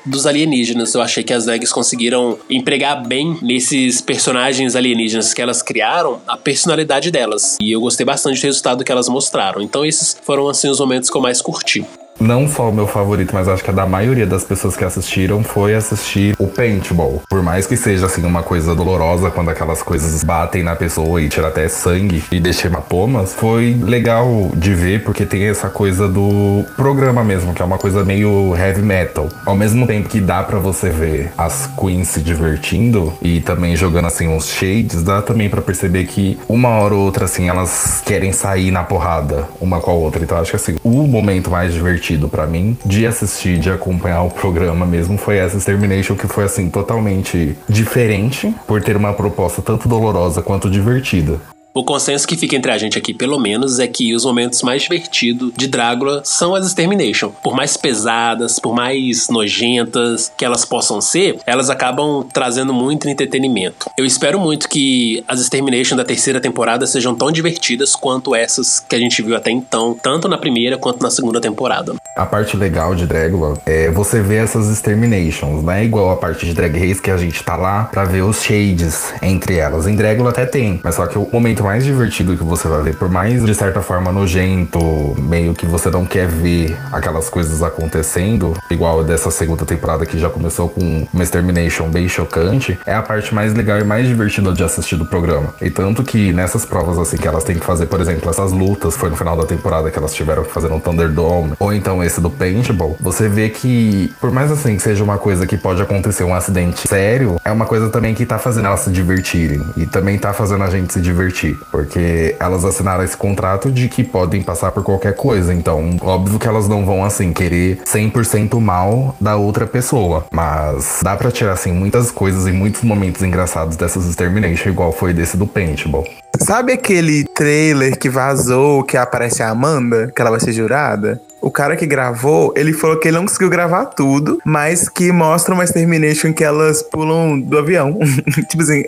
[0.05, 0.93] dos alienígenas.
[0.93, 6.37] Eu achei que as drags conseguiram empregar bem nesses personagens alienígenas que elas criaram a
[6.37, 7.57] personalidade delas.
[7.61, 9.61] E eu gostei bastante do resultado que elas mostraram.
[9.61, 11.85] Então esses foram assim os momentos que eu mais curti
[12.19, 15.43] não só o meu favorito, mas acho que a da maioria das pessoas que assistiram
[15.43, 17.21] foi assistir o paintball.
[17.29, 21.29] Por mais que seja assim uma coisa dolorosa quando aquelas coisas batem na pessoa e
[21.29, 26.63] tira até sangue e deixa hematomas, foi legal de ver porque tem essa coisa do
[26.75, 29.27] programa mesmo, que é uma coisa meio heavy metal.
[29.45, 34.05] Ao mesmo tempo que dá para você ver as queens se divertindo e também jogando
[34.05, 38.31] assim uns shades, dá também para perceber que uma hora ou outra assim elas querem
[38.31, 40.23] sair na porrada uma com a outra.
[40.23, 44.23] Então acho que assim, o momento mais divertido divertido para mim de assistir, de acompanhar
[44.23, 49.61] o programa mesmo foi essa Extermination que foi assim totalmente diferente por ter uma proposta
[49.61, 51.39] tanto dolorosa quanto divertida.
[51.75, 54.83] O consenso que fica entre a gente aqui, pelo menos, é que os momentos mais
[54.83, 57.31] divertidos de Drácula são as Extermination.
[57.41, 63.89] Por mais pesadas, por mais nojentas que elas possam ser, elas acabam trazendo muito entretenimento.
[63.97, 68.95] Eu espero muito que as Extermination da terceira temporada sejam tão divertidas quanto essas que
[68.95, 71.95] a gente viu até então, tanto na primeira quanto na segunda temporada.
[72.15, 76.45] A parte legal de Dragula é você ver essas Exterminations, não é igual a parte
[76.45, 79.87] de Drag Race que a gente tá lá pra ver os shades entre elas.
[79.87, 82.83] Em Dragula até tem, mas só que o momento momento mais divertido que você vai
[82.83, 84.79] ver, por mais de certa forma nojento,
[85.17, 90.29] meio que você não quer ver aquelas coisas acontecendo, igual dessa segunda temporada que já
[90.29, 94.63] começou com uma Extermination bem chocante, é a parte mais legal e mais divertida de
[94.63, 95.53] assistir do programa.
[95.61, 98.95] E tanto que nessas provas assim que elas têm que fazer, por exemplo, essas lutas,
[98.95, 102.19] foi no final da temporada que elas tiveram que fazer no Thunderdome, ou então esse
[102.19, 106.23] do Paintball, você vê que, por mais assim que seja uma coisa que pode acontecer
[106.23, 110.17] um acidente sério, é uma coisa também que tá fazendo elas se divertirem e também
[110.17, 114.71] tá fazendo a gente se divertir porque elas assinaram esse contrato de que podem passar
[114.71, 115.53] por qualquer coisa.
[115.53, 120.25] Então, óbvio que elas não vão, assim, querer 100% mal da outra pessoa.
[120.31, 125.13] Mas dá para tirar, assim, muitas coisas e muitos momentos engraçados dessas Extermination, igual foi
[125.13, 126.05] desse do Paintball.
[126.39, 131.21] Sabe aquele trailer que vazou que aparece a Amanda, que ela vai ser jurada?
[131.41, 135.53] O cara que gravou, ele falou que ele não conseguiu gravar tudo, mas que mostra
[135.53, 137.97] uma Extermination que elas pulam do avião.
[138.49, 138.83] tipo assim,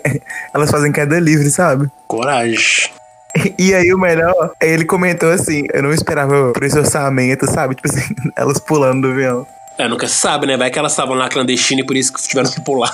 [0.52, 1.88] elas fazem queda livre, sabe?
[2.06, 2.90] Coragem.
[3.58, 7.74] E aí o melhor, ele comentou assim, eu não esperava por esse orçamento, sabe?
[7.74, 9.46] Tipo assim, elas pulando do avião.
[9.76, 10.56] É, nunca sabe, né?
[10.56, 12.90] Vai que elas estavam lá clandestina e por isso que tiveram que pular.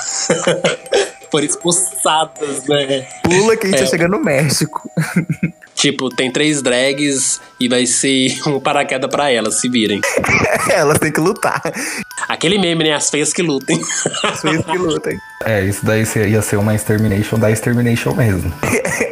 [1.32, 3.08] Foram expulsadas, né?
[3.24, 3.86] Pula que a gente é.
[3.86, 4.88] chegando no México.
[5.74, 10.00] Tipo, tem três drags e vai ser um paraquedas para elas, se virem.
[10.70, 11.60] elas têm que lutar.
[12.28, 12.92] Aquele meme, né?
[12.92, 13.80] As feias que lutem.
[14.22, 15.18] As feias que lutem.
[15.44, 18.52] É, isso daí ia ser uma extermination da extermination mesmo.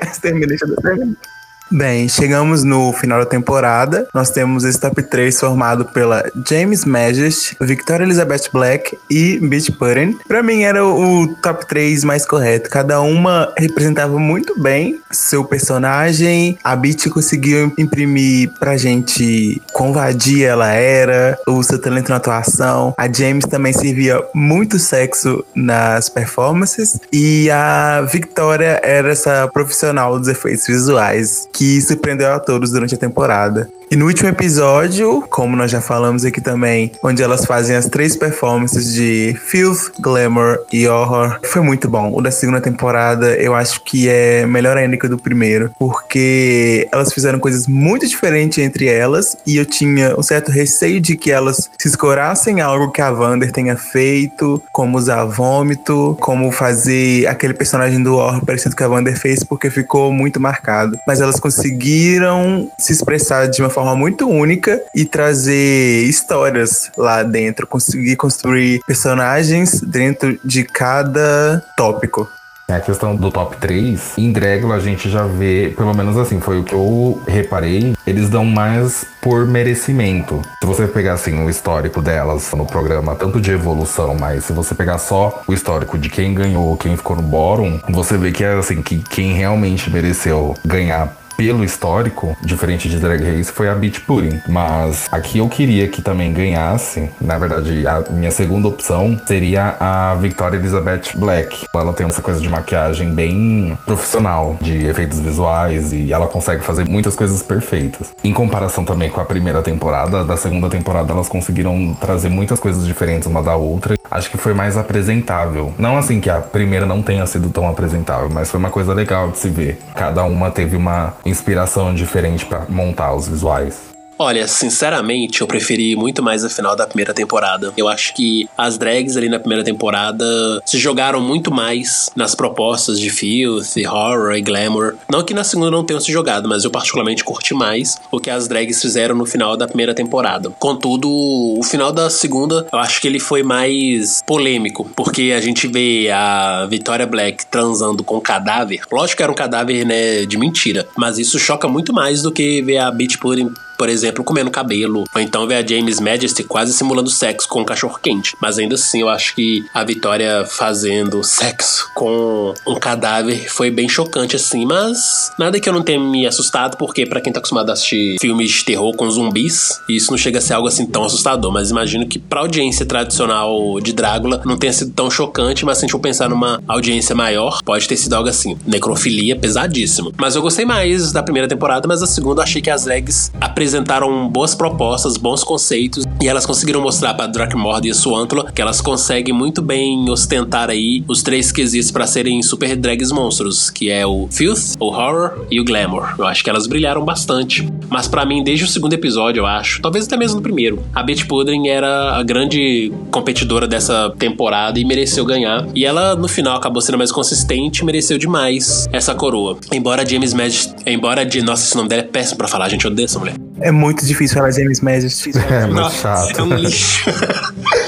[0.03, 1.39] extermination da extermination.
[1.73, 4.09] Bem, chegamos no final da temporada.
[4.13, 10.19] Nós temos esse top 3 formado pela James Majest, Victoria Elizabeth Black e Beach Pudding.
[10.27, 12.69] Pra mim era o top 3 mais correto.
[12.69, 16.59] Cada uma representava muito bem seu personagem.
[16.65, 22.93] A Beach conseguiu imprimir pra gente quão vadia ela era, o seu talento na atuação.
[22.99, 26.99] A James também servia muito sexo nas performances.
[27.13, 32.99] E a Victoria era essa profissional dos efeitos visuais que surpreendeu a todos durante a
[32.99, 33.68] temporada.
[33.92, 38.14] E no último episódio, como nós já falamos aqui também, onde elas fazem as três
[38.14, 42.12] performances de Filth, Glamour e Horror, foi muito bom.
[42.14, 46.87] O da segunda temporada eu acho que é melhor ainda que o do primeiro, porque
[46.92, 51.33] elas fizeram coisas muito diferentes entre elas e eu tinha um certo receio de que
[51.33, 57.55] elas se escorassem algo que a Vander tenha feito, como usar vômito, como fazer aquele
[57.55, 60.96] personagem do Horror parecendo que a Vander fez, porque ficou muito marcado.
[61.05, 67.23] Mas elas conseguiram se expressar de uma forma forma muito única e trazer histórias lá
[67.23, 72.29] dentro, conseguir construir personagens dentro de cada tópico.
[72.69, 76.61] A questão do top 3, em Dragula a gente já vê, pelo menos assim, foi
[76.61, 80.40] o que eu reparei, eles dão mais por merecimento.
[80.61, 84.73] Se você pegar assim o histórico delas no programa, tanto de evolução, mas se você
[84.75, 88.53] pegar só o histórico de quem ganhou, quem ficou no bottom, você vê que é
[88.53, 94.03] assim, que quem realmente mereceu ganhar pelo histórico, diferente de Drag Race, foi a Beach
[94.03, 94.42] Pudding.
[94.46, 100.14] Mas aqui eu queria que também ganhasse, na verdade, a minha segunda opção seria a
[100.16, 101.64] Victoria Elizabeth Black.
[101.74, 106.87] Ela tem essa coisa de maquiagem bem profissional, de efeitos visuais, e ela consegue fazer
[106.87, 108.12] muitas coisas perfeitas.
[108.22, 112.87] Em comparação também com a primeira temporada, da segunda temporada elas conseguiram trazer muitas coisas
[112.87, 113.94] diferentes uma da outra.
[114.11, 115.72] Acho que foi mais apresentável.
[115.79, 119.31] Não assim que a primeira não tenha sido tão apresentável, mas foi uma coisa legal
[119.31, 119.79] de se ver.
[119.94, 123.89] Cada uma teve uma inspiração diferente para montar os visuais.
[124.23, 127.73] Olha, sinceramente, eu preferi muito mais a final da primeira temporada.
[127.75, 130.27] Eu acho que as drags ali na primeira temporada
[130.63, 134.97] se jogaram muito mais nas propostas de filth, horror e glamour.
[135.11, 138.29] Não que na segunda não tenham se jogado, mas eu particularmente curti mais o que
[138.29, 140.51] as drags fizeram no final da primeira temporada.
[140.59, 145.67] Contudo, o final da segunda, eu acho que ele foi mais polêmico, porque a gente
[145.67, 148.83] vê a Victoria Black transando com um cadáver.
[148.93, 152.61] Lógico que era um cadáver, né, de mentira, mas isso choca muito mais do que
[152.61, 156.71] ver a Beach Pudding por exemplo, comendo cabelo, ou então ver a James Majesty quase
[156.71, 158.37] simulando sexo com um cachorro quente.
[158.38, 163.88] Mas ainda assim, eu acho que a Vitória fazendo sexo com um cadáver foi bem
[163.88, 164.66] chocante, assim.
[164.66, 168.19] Mas nada que eu não tenha me assustado, porque para quem tá acostumado a assistir
[168.21, 171.51] filmes de terror com zumbis, isso não chega a ser algo assim tão assustador.
[171.51, 175.85] Mas imagino que pra audiência tradicional de Drácula não tenha sido tão chocante, mas se
[175.85, 178.59] a gente for pensar numa audiência maior, pode ter sido algo assim.
[178.66, 180.12] Necrofilia pesadíssimo.
[180.19, 183.33] Mas eu gostei mais da primeira temporada, mas a segunda eu achei que as drags
[183.40, 188.61] apresentaram apresentaram boas propostas, bons conceitos e elas conseguiram mostrar para Drakmord e Suantula que
[188.61, 193.89] elas conseguem muito bem ostentar aí os três quesitos para serem super drags monstros, que
[193.89, 196.15] é o filth, o horror e o glamour.
[196.19, 197.69] Eu acho que elas brilharam bastante.
[197.89, 201.03] Mas para mim, desde o segundo episódio, eu acho, talvez até mesmo no primeiro, a
[201.03, 205.67] Betty Pudding era a grande competidora dessa temporada e mereceu ganhar.
[205.75, 209.59] E ela no final acabou sendo mais consistente, e mereceu demais essa coroa.
[209.73, 212.87] Embora James Magic, embora de nossa, esse nome dela é péssimo para falar, a gente
[212.87, 213.35] odeia essa mulher.
[213.61, 215.33] É muito difícil falar James Majesty.
[215.51, 216.38] É muito chato.
[216.38, 217.11] É um lixo.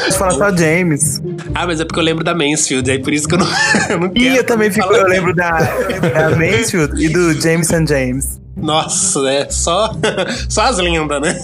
[0.03, 1.23] Deixa falar só James.
[1.55, 3.47] ah, mas é porque eu lembro da Mansfield, aí por isso que eu não,
[3.89, 4.25] eu não quero.
[4.25, 8.41] E eu também fico, eu lembro da, da Mansfield e do Jameson James.
[8.57, 9.93] Nossa, é só,
[10.49, 11.41] só as lendas, né?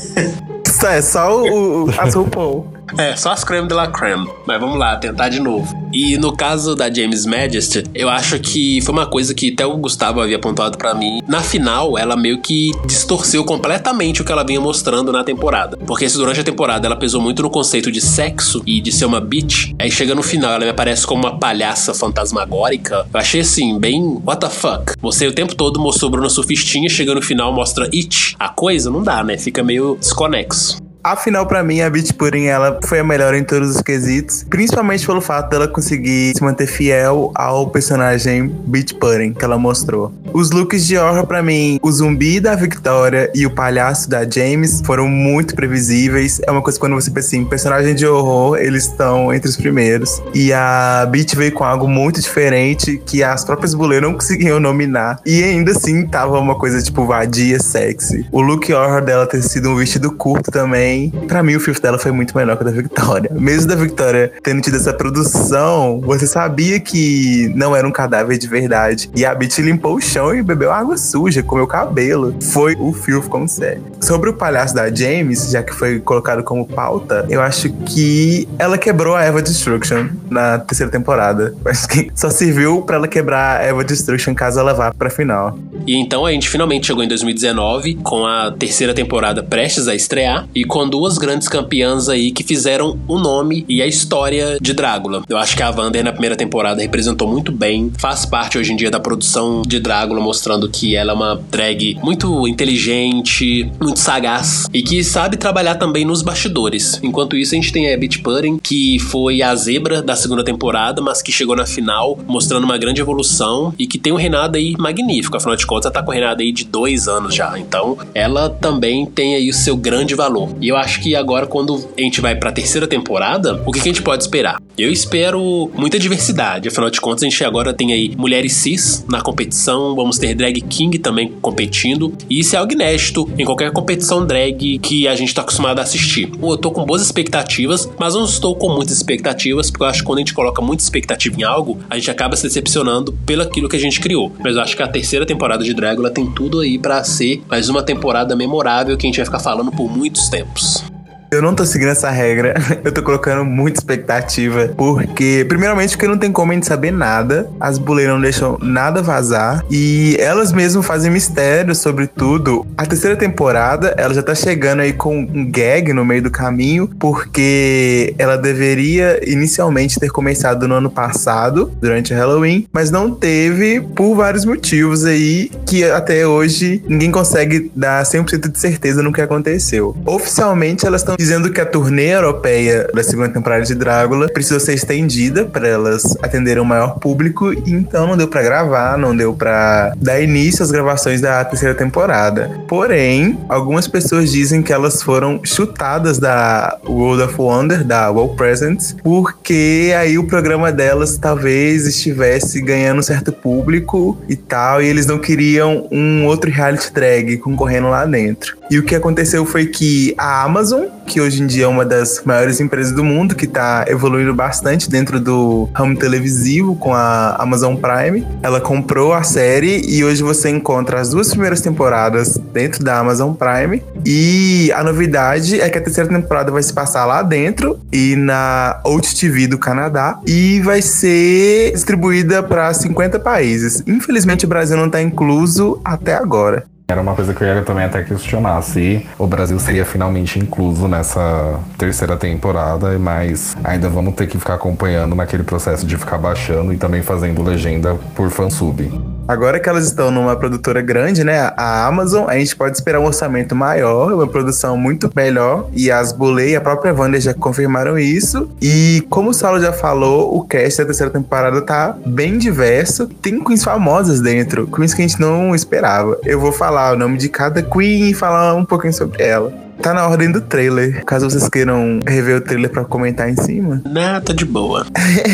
[0.66, 2.77] Isso é só o, o as RuPaul.
[2.96, 4.26] É, só as creme de la creme.
[4.46, 5.76] Mas vamos lá, tentar de novo.
[5.92, 9.76] E no caso da James Majesty, eu acho que foi uma coisa que até o
[9.76, 11.20] Gustavo havia apontado para mim.
[11.26, 15.76] Na final, ela meio que distorceu completamente o que ela vinha mostrando na temporada.
[15.86, 19.06] Porque se durante a temporada ela pesou muito no conceito de sexo e de ser
[19.06, 23.06] uma bitch, aí chega no final ela me aparece como uma palhaça fantasmagórica.
[23.12, 24.92] Eu achei assim, bem, what the fuck?
[25.00, 28.36] Você o tempo todo mostrou Bruna Surfistinha, chega no final mostra it.
[28.38, 29.36] A coisa não dá, né?
[29.38, 30.87] Fica meio desconexo.
[31.02, 35.06] Afinal, para mim, a Beach Pudding ela foi a melhor em todos os quesitos, principalmente
[35.06, 40.12] pelo fato dela conseguir se manter fiel ao personagem Beach Pudding que ela mostrou.
[40.32, 44.82] Os looks de horror, para mim, o zumbi da Victoria e o palhaço da James
[44.84, 46.40] foram muito previsíveis.
[46.46, 50.22] É uma coisa quando você pensa assim, personagem de horror, eles estão entre os primeiros.
[50.34, 55.20] E a Beach veio com algo muito diferente que as próprias bulê não conseguiam nominar.
[55.24, 58.26] E ainda assim tava uma coisa tipo vadia, sexy.
[58.32, 61.82] O look horror dela ter sido um vestido curto também também, pra mim o filtro
[61.82, 63.30] dela foi muito melhor que o da Victoria.
[63.32, 68.48] Mesmo da Victoria tendo tido essa produção, você sabia que não era um cadáver de
[68.48, 69.10] verdade.
[69.14, 72.34] E a Bitch limpou o chão e bebeu água suja, comeu cabelo.
[72.40, 73.82] Foi o filtro como sério.
[74.00, 78.78] Sobre o palhaço da James, já que foi colocado como pauta, eu acho que ela
[78.78, 81.54] quebrou a Eva Destruction na terceira temporada.
[81.66, 85.58] Acho que só serviu para ela quebrar a Eva Destruction caso ela vá pra final.
[85.86, 90.48] E então a gente finalmente chegou em 2019 com a terceira temporada prestes a estrear
[90.54, 94.72] e com com duas grandes campeãs aí que fizeram o nome e a história de
[94.72, 95.24] Drácula.
[95.28, 98.76] Eu acho que a Wanda na primeira temporada representou muito bem, faz parte hoje em
[98.76, 104.68] dia da produção de Drácula, mostrando que ela é uma drag muito inteligente, muito sagaz
[104.72, 107.00] e que sabe trabalhar também nos bastidores.
[107.02, 111.02] Enquanto isso, a gente tem a Beach Pudding, que foi a zebra da segunda temporada,
[111.02, 114.76] mas que chegou na final mostrando uma grande evolução e que tem um reinado aí
[114.78, 115.36] magnífico.
[115.36, 117.58] Afinal de contas, ela tá com um reinado aí de dois anos já.
[117.58, 120.50] Então, ela também tem aí o seu grande valor.
[120.60, 123.88] E eu acho que agora, quando a gente vai pra terceira temporada, o que, que
[123.88, 124.60] a gente pode esperar?
[124.76, 126.68] Eu espero muita diversidade.
[126.68, 130.60] Afinal de contas, a gente agora tem aí mulheres cis na competição, vamos ter drag
[130.60, 132.12] king também competindo.
[132.30, 135.82] E isso é algo inédito em qualquer competição drag que a gente tá acostumado a
[135.82, 136.30] assistir.
[136.40, 140.06] Eu tô com boas expectativas, mas não estou com muitas expectativas, porque eu acho que
[140.06, 143.68] quando a gente coloca muita expectativa em algo, a gente acaba se decepcionando pelo aquilo
[143.68, 144.32] que a gente criou.
[144.38, 147.68] Mas eu acho que a terceira temporada de Dragula tem tudo aí para ser mais
[147.68, 150.57] uma temporada memorável que a gente vai ficar falando por muitos tempos.
[150.58, 150.97] Oops.
[151.30, 152.54] Eu não tô seguindo essa regra.
[152.82, 154.70] Eu tô colocando muita expectativa.
[154.76, 157.48] Porque, primeiramente, porque não tem como a gente saber nada.
[157.60, 159.62] As buleiras não deixam nada vazar.
[159.70, 162.66] E elas mesmas fazem mistério sobre tudo.
[162.76, 166.88] A terceira temporada, ela já tá chegando aí com um gag no meio do caminho.
[166.98, 172.66] Porque ela deveria inicialmente ter começado no ano passado, durante Halloween.
[172.72, 175.50] Mas não teve por vários motivos aí.
[175.66, 179.94] Que até hoje ninguém consegue dar 100% de certeza no que aconteceu.
[180.06, 184.74] Oficialmente, elas estão dizendo que a turnê europeia da segunda temporada de Drácula precisou ser
[184.74, 189.34] estendida para elas atenderem o maior público, e então não deu para gravar, não deu
[189.34, 192.62] para dar início às gravações da terceira temporada.
[192.68, 198.96] Porém, algumas pessoas dizem que elas foram chutadas da World of Wonder, da World Presents,
[199.02, 205.06] porque aí o programa delas talvez estivesse ganhando um certo público e tal, e eles
[205.06, 208.57] não queriam um outro reality drag concorrendo lá dentro.
[208.70, 212.22] E o que aconteceu foi que a Amazon, que hoje em dia é uma das
[212.24, 217.76] maiores empresas do mundo, que está evoluindo bastante dentro do ramo televisivo com a Amazon
[217.76, 222.98] Prime, ela comprou a série e hoje você encontra as duas primeiras temporadas dentro da
[222.98, 223.82] Amazon Prime.
[224.04, 228.80] E a novidade é que a terceira temporada vai se passar lá dentro e na
[228.84, 229.08] Out
[229.48, 233.82] do Canadá e vai ser distribuída para 50 países.
[233.86, 236.64] Infelizmente o Brasil não está incluso até agora.
[236.90, 240.88] Era uma coisa que eu ia também até questionar se o Brasil seria finalmente incluso
[240.88, 246.72] nessa terceira temporada, mas ainda vamos ter que ficar acompanhando naquele processo de ficar baixando
[246.72, 248.90] e também fazendo legenda por fansub.
[249.28, 253.04] Agora que elas estão numa produtora grande, né, a Amazon, a gente pode esperar um
[253.04, 257.98] orçamento maior, uma produção muito melhor, e as Bullet e a própria Wanda já confirmaram
[257.98, 258.48] isso.
[258.62, 263.44] E como o Saulo já falou, o cast da terceira temporada tá bem diverso, tem
[263.44, 266.16] queens famosas dentro, queens que a gente não esperava.
[266.24, 269.67] Eu vou falar o nome de cada queen e falar um pouquinho sobre ela.
[269.82, 271.04] Tá na ordem do trailer.
[271.04, 273.80] Caso vocês queiram rever o trailer para comentar em cima.
[273.84, 274.86] Nada tá de boa.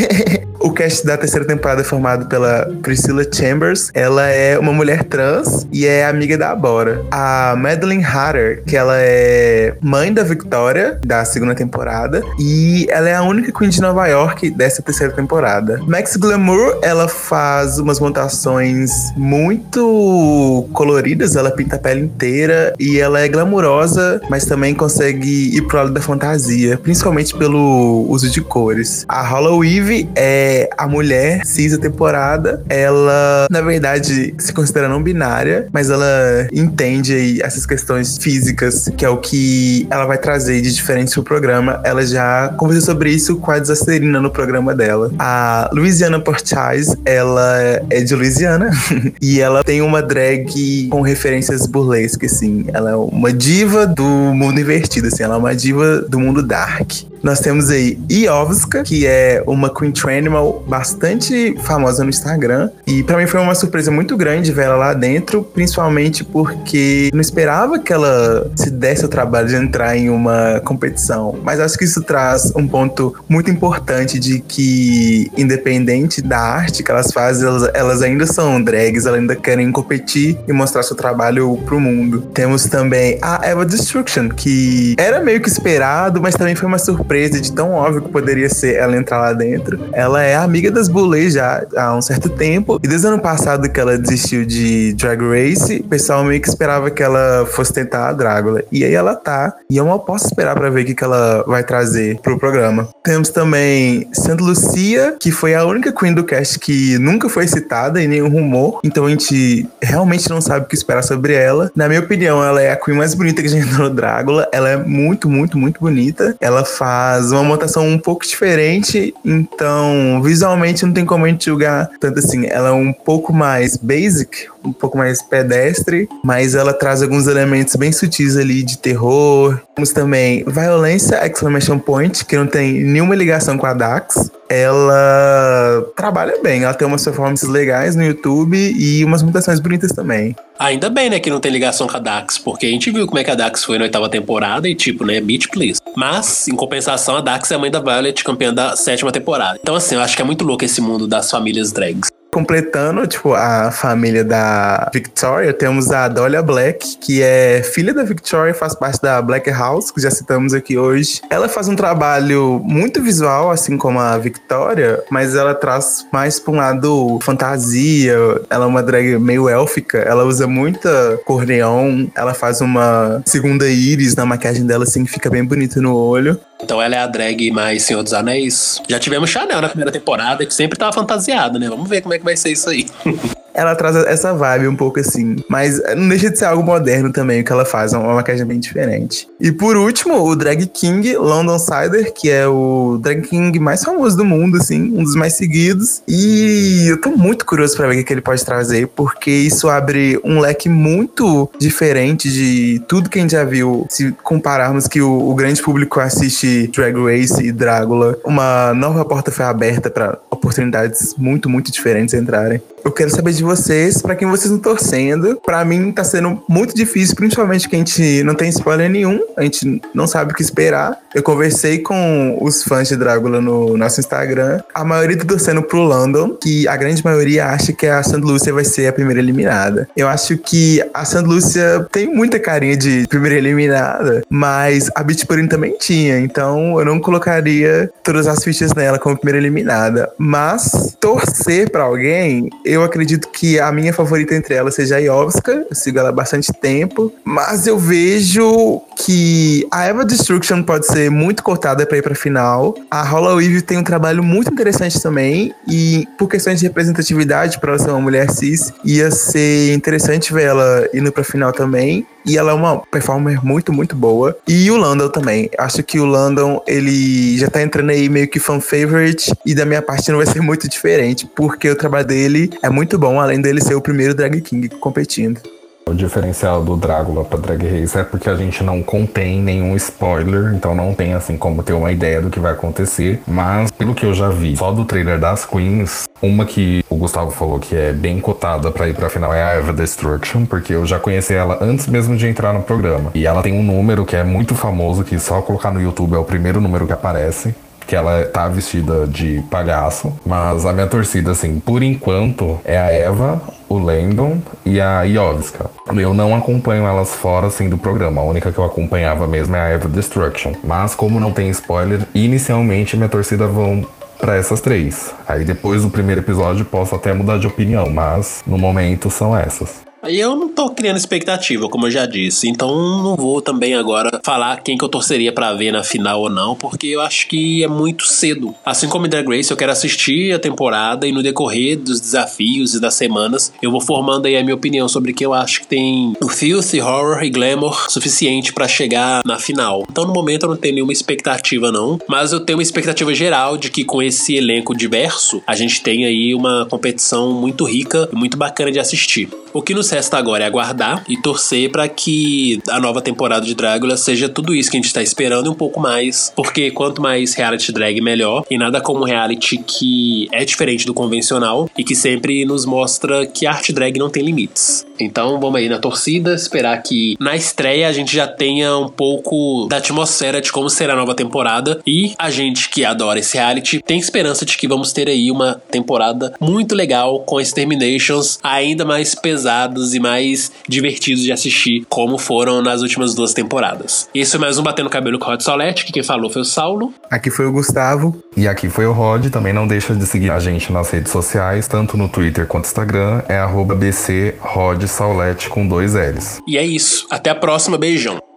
[0.61, 3.91] o cast da terceira temporada é formado pela Priscilla Chambers.
[3.95, 7.05] Ela é uma mulher trans e é amiga da Bora.
[7.11, 12.23] A Madeline Hatter, que ela é mãe da Victoria, da segunda temporada.
[12.39, 15.81] E ela é a única Queen de Nova York dessa terceira temporada.
[15.87, 21.35] Max Glamour, ela faz umas montações muito coloridas.
[21.35, 25.93] Ela pinta a pele inteira e ela é glamurosa, mas também consegue ir pro lado
[25.93, 29.05] da fantasia, principalmente pelo uso de cores.
[29.07, 32.61] A Hollow Eve é a mulher cis da temporada.
[32.69, 39.05] Ela, na verdade, se considera não binária, mas ela entende aí essas questões físicas, que
[39.05, 41.81] é o que ela vai trazer de diferente pro programa.
[41.85, 45.13] Ela já conversou sobre isso com a Desacerina no programa dela.
[45.17, 47.57] A Louisiana Porchais, ela
[47.89, 48.73] é de Louisiana
[49.23, 52.65] e ela tem uma drag com referências burlescas, assim.
[52.73, 55.25] Ela é uma diva do mundo invertido, assim.
[55.25, 56.93] Ela é uma diva do mundo dark.
[57.25, 62.69] Nós temos aí Iovska, que é uma Queen Tranimal bastante famosa no Instagram.
[62.87, 67.23] E para mim foi uma surpresa muito grande ver ela lá dentro, principalmente porque não
[67.23, 71.35] esperava que ela se desse o trabalho de entrar em uma competição.
[71.43, 76.91] Mas acho que isso traz um ponto muito importante de que, independente da arte que
[76.91, 81.57] elas fazem, elas, elas ainda são drags, elas ainda querem competir e mostrar seu trabalho
[81.65, 82.21] pro mundo.
[82.35, 87.14] Temos também a Eva Destruction, que era meio que esperado, mas também foi uma surpresa
[87.15, 89.79] surpresa de tão óbvio que poderia ser ela entrar lá dentro.
[89.93, 92.81] Ela é amiga das Bullet já há um certo tempo.
[92.83, 96.49] E desde o ano passado que ela desistiu de Drag Race, o pessoal meio que
[96.49, 98.63] esperava que ela fosse tentar a Drácula.
[98.73, 99.55] E aí ela tá.
[99.71, 102.89] E eu mal posso esperar para ver o que, que ela vai trazer pro programa.
[103.03, 108.03] Temos também Santa Lucia, que foi a única Queen do cast que nunca foi citada
[108.03, 108.81] em nenhum rumor.
[108.83, 111.71] Então a gente realmente não sabe o que esperar sobre ela.
[111.77, 114.49] Na minha opinião, ela é a Queen mais bonita que a gente no Drácula.
[114.53, 116.37] Ela é muito, muito, muito bonita.
[116.41, 121.45] Ela faz mas uma montação um pouco diferente, então visualmente não tem como a gente
[121.45, 122.47] julgar tanto assim.
[122.47, 127.77] Ela é um pouco mais basic, um pouco mais pedestre, mas ela traz alguns elementos
[127.77, 129.61] bem sutis ali de terror.
[129.75, 134.31] Temos também Violência Exclamation Point, que não tem nenhuma ligação com a Dax.
[134.49, 140.37] Ela trabalha bem, ela tem umas performances legais no YouTube e umas mutações bonitas também.
[140.59, 143.19] Ainda bem, né, que não tem ligação com a Dax, porque a gente viu como
[143.19, 145.81] é que a Dax foi na oitava temporada e, tipo, né, beach please.
[145.97, 149.59] Mas, em compensação, a Dax é a mãe da Violet, campeã da sétima temporada.
[149.61, 152.11] Então, assim, eu acho que é muito louco esse mundo das famílias drags.
[152.35, 158.53] Completando, tipo, a família da Victoria, temos a Dolia Black, que é filha da Victoria,
[158.53, 161.21] faz parte da Black House, que já citamos aqui hoje.
[161.31, 166.53] Ela faz um trabalho muito visual, assim como a Victoria, mas ela traz mais pra
[166.53, 168.17] um lado fantasia.
[168.51, 173.69] Ela é uma drag meio élfica, ela usa muita cor neon, ela faz uma segunda
[173.69, 176.37] íris na maquiagem dela, assim, que fica bem bonita no olho.
[176.65, 178.81] Então ela é a drag mais Senhor dos Anéis.
[178.89, 181.69] Já tivemos Chanel na primeira temporada, que sempre tava fantasiada, né?
[181.69, 182.87] Vamos ver como é que vai ser isso aí.
[183.55, 185.37] ela traz essa vibe um pouco assim.
[185.49, 188.45] Mas não deixa de ser algo moderno também, o que ela faz, é uma maquiagem
[188.45, 189.29] bem diferente.
[189.41, 194.17] E por último, o Drag King London Cider, que é o Drag King mais famoso
[194.17, 196.03] do mundo, assim, um dos mais seguidos.
[196.09, 200.21] E eu tô muito curioso para ver o que ele pode trazer, porque isso abre
[200.25, 205.31] um leque muito diferente de tudo que a gente já viu, se compararmos que o,
[205.31, 208.19] o grande público assiste Drag Race e Drácula.
[208.25, 212.61] Uma nova porta foi aberta para oportunidades muito, muito diferentes entrarem.
[212.85, 215.41] Eu quero saber de vocês, para quem vocês estão torcendo.
[215.43, 219.43] Para mim tá sendo muito difícil, principalmente que a gente não tem spoiler nenhum, a
[219.43, 220.99] gente não sabe o que esperar.
[221.15, 224.61] Eu conversei com os fãs de Drácula no nosso Instagram.
[224.75, 228.19] A maioria tá torcendo pro London, que a grande maioria acha que a St.
[228.19, 229.89] Lucia vai ser a primeira eliminada.
[229.97, 231.23] Eu acho que a St.
[231.23, 236.85] Lucia tem muita carinha de primeira eliminada, mas a Beach Pudding também tinha, então eu
[236.85, 240.13] não colocaria todas as fichas nela como primeira eliminada.
[240.19, 245.67] Mas torcer para alguém, eu acredito que a minha favorita entre elas seja a Iovska.
[245.69, 247.13] Eu sigo ela há bastante tempo.
[247.23, 252.75] Mas eu vejo que a Eva Destruction pode ser muito cortada para ir pra final.
[252.91, 255.55] A Holloway tem um trabalho muito interessante também.
[255.69, 260.45] E por questões de representatividade, para ela ser uma mulher cis, ia ser interessante ver
[260.45, 262.07] ela indo pra final também.
[262.27, 264.37] E ela é uma performer muito, muito boa.
[264.49, 265.51] E o Landon também.
[265.59, 269.33] Acho que o Landon, ele já tá entrando aí meio que fan favorite.
[269.45, 272.99] E da minha parte não vai ser muito diferente, porque o trabalho dele é muito
[272.99, 275.41] bom, além dele ser o primeiro Drag King competindo.
[275.87, 280.55] O diferencial do Drácula pra Drag Race é porque a gente não contém nenhum spoiler,
[280.55, 283.21] então não tem assim como ter uma ideia do que vai acontecer.
[283.27, 287.31] Mas pelo que eu já vi, só do trailer das Queens, uma que o Gustavo
[287.31, 290.87] falou que é bem cotada para ir pra final é a Eva Destruction, porque eu
[290.87, 293.11] já conheci ela antes mesmo de entrar no programa.
[293.15, 296.19] E ela tem um número que é muito famoso, que só colocar no YouTube é
[296.19, 297.55] o primeiro número que aparece
[297.87, 302.91] que ela tá vestida de palhaço, mas a minha torcida, assim, por enquanto, é a
[302.91, 305.71] Eva, o Landon e a Iovska.
[305.95, 308.21] Eu não acompanho elas fora, assim, do programa.
[308.21, 310.53] A única que eu acompanhava mesmo é a Eva Destruction.
[310.63, 313.87] Mas, como não tem spoiler, inicialmente minha torcida vão
[314.19, 315.13] para essas três.
[315.29, 319.83] Aí depois do primeiro episódio posso até mudar de opinião, mas no momento são essas.
[320.09, 322.49] E eu não tô criando expectativa, como eu já disse.
[322.49, 326.31] Então não vou também agora falar quem que eu torceria para ver na final ou
[326.31, 328.55] não, porque eu acho que é muito cedo.
[328.65, 332.81] Assim como Drag Race, eu quero assistir a temporada e no decorrer dos desafios e
[332.81, 336.15] das semanas, eu vou formando aí a minha opinião sobre que eu acho que tem
[336.23, 339.85] o filth, horror e glamour suficiente para chegar na final.
[339.91, 343.57] Então no momento eu não tenho nenhuma expectativa não, mas eu tenho uma expectativa geral
[343.57, 348.17] de que com esse elenco diverso, a gente tem aí uma competição muito rica e
[348.17, 349.29] muito bacana de assistir.
[349.55, 353.55] O que nos resta agora é aguardar e torcer para que a nova temporada de
[353.55, 357.01] Drácula seja tudo isso que a gente tá esperando e um pouco mais, porque quanto
[357.01, 358.45] mais reality drag, melhor.
[358.51, 363.47] E nada como reality que é diferente do convencional e que sempre nos mostra que
[363.47, 364.85] a arte drag não tem limites.
[364.99, 369.69] Então vamos aí na torcida, esperar que na estreia a gente já tenha um pouco
[369.69, 371.81] da atmosfera de como será a nova temporada.
[371.87, 375.63] E a gente que adora esse reality tem esperança de que vamos ter aí uma
[375.71, 382.17] temporada muito legal com Exterminations ainda mais pesada pesados e mais divertidos de assistir, como
[382.17, 384.09] foram nas últimas duas temporadas.
[384.15, 386.45] Esse é mais um Batendo Cabelo com o Rod Solete, que quem falou foi o
[386.45, 386.95] Saulo.
[387.11, 388.17] Aqui foi o Gustavo.
[388.35, 389.27] E aqui foi o Rod.
[389.31, 392.69] Também não deixa de seguir a gente nas redes sociais, tanto no Twitter quanto no
[392.69, 393.23] Instagram.
[393.29, 396.41] É arroba BC Rod Saulete com dois L's.
[396.49, 397.07] E é isso.
[397.11, 397.77] Até a próxima.
[397.77, 398.34] Beijão.